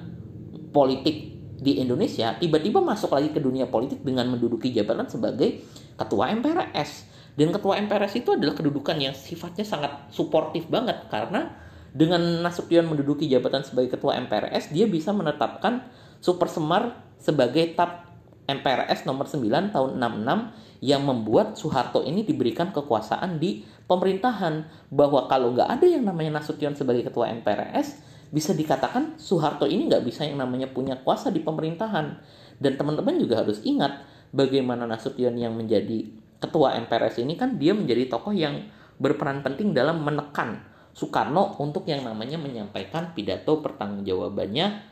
politik 0.73 1.37
di 1.57 1.81
Indonesia 1.81 2.37
tiba-tiba 2.37 2.77
masuk 2.85 3.17
lagi 3.17 3.33
ke 3.33 3.41
dunia 3.41 3.65
politik 3.65 4.05
dengan 4.05 4.29
menduduki 4.29 4.69
jabatan 4.69 5.09
sebagai 5.09 5.65
ketua 5.97 6.29
MPRS 6.37 7.09
dan 7.33 7.49
ketua 7.49 7.81
MPRS 7.81 8.13
itu 8.21 8.37
adalah 8.37 8.53
kedudukan 8.53 8.97
yang 9.01 9.13
sifatnya 9.17 9.65
sangat 9.65 10.09
suportif 10.13 10.69
banget 10.69 11.09
karena 11.09 11.57
dengan 11.97 12.21
Nasution 12.45 12.85
menduduki 12.85 13.25
jabatan 13.25 13.65
sebagai 13.65 13.97
ketua 13.97 14.21
MPRS 14.21 14.69
dia 14.69 14.85
bisa 14.85 15.09
menetapkan 15.09 15.81
Super 16.19 16.49
Semar 16.49 17.03
sebagai 17.17 17.73
TAP 17.73 18.07
MPRS 18.47 19.03
nomor 19.03 19.27
9 19.27 19.75
tahun 19.75 19.89
66 19.99 20.85
yang 20.85 21.03
membuat 21.03 21.59
Soeharto 21.59 22.05
ini 22.05 22.23
diberikan 22.23 22.71
kekuasaan 22.71 23.41
di 23.41 23.67
pemerintahan 23.89 24.87
bahwa 24.87 25.27
kalau 25.27 25.51
nggak 25.51 25.67
ada 25.67 25.85
yang 25.89 26.07
namanya 26.07 26.39
Nasution 26.39 26.77
sebagai 26.77 27.03
ketua 27.03 27.27
MPRS 27.33 27.99
bisa 28.31 28.55
dikatakan 28.55 29.19
Soeharto 29.19 29.67
ini 29.67 29.91
nggak 29.91 30.03
bisa 30.07 30.23
yang 30.23 30.39
namanya 30.39 30.71
punya 30.71 30.95
kuasa 31.03 31.27
di 31.33 31.43
pemerintahan. 31.43 32.19
Dan 32.57 32.73
teman-teman 32.79 33.19
juga 33.19 33.43
harus 33.43 33.59
ingat 33.67 34.05
bagaimana 34.31 34.87
Nasution 34.87 35.35
yang 35.35 35.51
menjadi 35.57 36.07
ketua 36.39 36.77
MPRS 36.87 37.19
ini 37.19 37.35
kan 37.35 37.57
dia 37.59 37.73
menjadi 37.73 38.07
tokoh 38.07 38.31
yang 38.31 38.69
berperan 39.01 39.41
penting 39.41 39.73
dalam 39.73 40.05
menekan 40.05 40.61
Soekarno 40.93 41.57
untuk 41.61 41.85
yang 41.85 42.01
namanya 42.01 42.41
menyampaikan 42.41 43.13
pidato 43.13 43.61
pertanggungjawabannya 43.61 44.86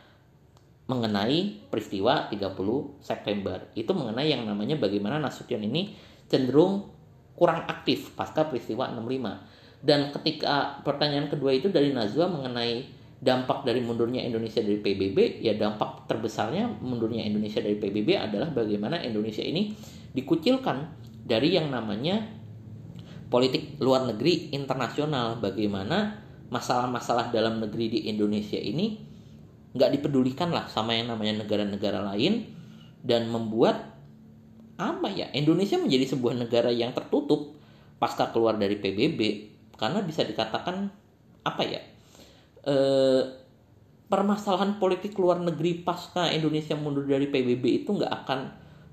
mengenai 0.86 1.66
peristiwa 1.70 2.30
30 2.30 3.02
September. 3.02 3.58
Itu 3.74 3.98
mengenai 3.98 4.30
yang 4.30 4.46
namanya 4.46 4.78
bagaimana 4.78 5.18
Nasution 5.18 5.66
ini 5.66 5.98
cenderung 6.30 6.94
kurang 7.34 7.66
aktif 7.66 8.14
pasca 8.14 8.46
peristiwa 8.46 8.90
65. 8.94 9.82
Dan 9.86 10.10
ketika 10.14 10.82
pertanyaan 10.82 11.30
kedua 11.30 11.54
itu 11.54 11.70
dari 11.70 11.94
Nazwa 11.94 12.30
mengenai 12.30 12.86
dampak 13.22 13.66
dari 13.66 13.82
mundurnya 13.82 14.22
Indonesia 14.22 14.62
dari 14.62 14.78
PBB 14.78 15.42
ya 15.42 15.56
dampak 15.56 16.06
terbesarnya 16.06 16.68
mundurnya 16.84 17.24
Indonesia 17.24 17.64
dari 17.64 17.80
PBB 17.80 18.20
adalah 18.20 18.52
bagaimana 18.52 19.02
Indonesia 19.02 19.42
ini 19.42 19.72
dikucilkan 20.12 20.86
dari 21.26 21.56
yang 21.56 21.72
namanya 21.72 22.22
politik 23.32 23.82
luar 23.82 24.06
negeri 24.06 24.54
internasional 24.54 25.42
bagaimana 25.42 26.22
masalah-masalah 26.54 27.34
dalam 27.34 27.58
negeri 27.64 27.98
di 27.98 28.00
Indonesia 28.12 28.60
ini 28.60 29.15
nggak 29.76 29.90
dipedulikan 30.00 30.56
lah 30.56 30.66
sama 30.72 30.96
yang 30.96 31.12
namanya 31.12 31.44
negara-negara 31.44 32.00
lain 32.16 32.48
dan 33.04 33.28
membuat 33.28 33.96
apa 34.76 35.08
ya 35.12 35.32
Indonesia 35.36 35.76
menjadi 35.80 36.16
sebuah 36.16 36.36
negara 36.36 36.72
yang 36.72 36.92
tertutup 36.96 37.56
pasca 38.00 38.32
keluar 38.32 38.56
dari 38.56 38.80
PBB 38.80 39.20
karena 39.76 40.04
bisa 40.04 40.24
dikatakan 40.24 40.92
apa 41.44 41.64
ya 41.64 41.82
eh, 42.66 43.24
permasalahan 44.08 44.80
politik 44.80 45.16
luar 45.20 45.44
negeri 45.44 45.84
pasca 45.84 46.32
Indonesia 46.32 46.76
mundur 46.80 47.04
dari 47.08 47.28
PBB 47.28 47.84
itu 47.86 47.96
nggak 47.96 48.14
akan 48.26 48.40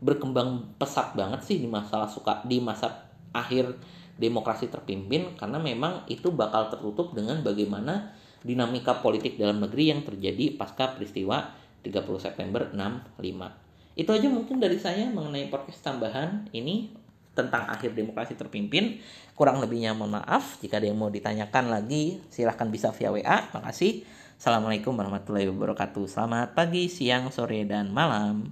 berkembang 0.02 0.74
pesat 0.82 1.14
banget 1.14 1.46
sih 1.46 1.62
di 1.62 1.70
masalah 1.70 2.10
suka 2.10 2.42
di 2.42 2.58
masa 2.58 3.06
akhir 3.30 3.78
demokrasi 4.18 4.68
terpimpin. 4.68 5.38
Karena 5.38 5.62
memang 5.62 6.04
itu 6.10 6.34
bakal 6.34 6.68
tertutup 6.68 7.14
dengan 7.14 7.40
bagaimana 7.40 8.12
dinamika 8.42 8.98
politik 9.02 9.38
dalam 9.38 9.62
negeri 9.62 9.94
yang 9.94 10.02
terjadi 10.02 10.54
pasca 10.58 10.94
peristiwa 10.94 11.54
30 11.82 11.98
September 12.18 12.70
65. 12.70 13.98
Itu 13.98 14.10
aja 14.14 14.28
mungkin 14.30 14.62
dari 14.62 14.78
saya 14.78 15.10
mengenai 15.10 15.50
podcast 15.52 15.82
tambahan 15.84 16.48
ini 16.54 16.90
tentang 17.32 17.68
akhir 17.68 17.96
demokrasi 17.96 18.36
terpimpin. 18.36 19.00
Kurang 19.32 19.60
lebihnya 19.60 19.96
mohon 19.96 20.20
maaf. 20.20 20.60
Jika 20.60 20.80
ada 20.80 20.88
yang 20.88 21.00
mau 21.00 21.08
ditanyakan 21.08 21.72
lagi, 21.72 22.20
silahkan 22.28 22.68
bisa 22.68 22.92
via 22.92 23.12
WA. 23.12 23.38
Makasih. 23.52 24.04
Assalamualaikum 24.36 24.92
warahmatullahi 24.98 25.46
wabarakatuh. 25.48 26.04
Selamat 26.10 26.50
pagi, 26.58 26.90
siang, 26.90 27.30
sore, 27.30 27.62
dan 27.62 27.94
malam. 27.94 28.50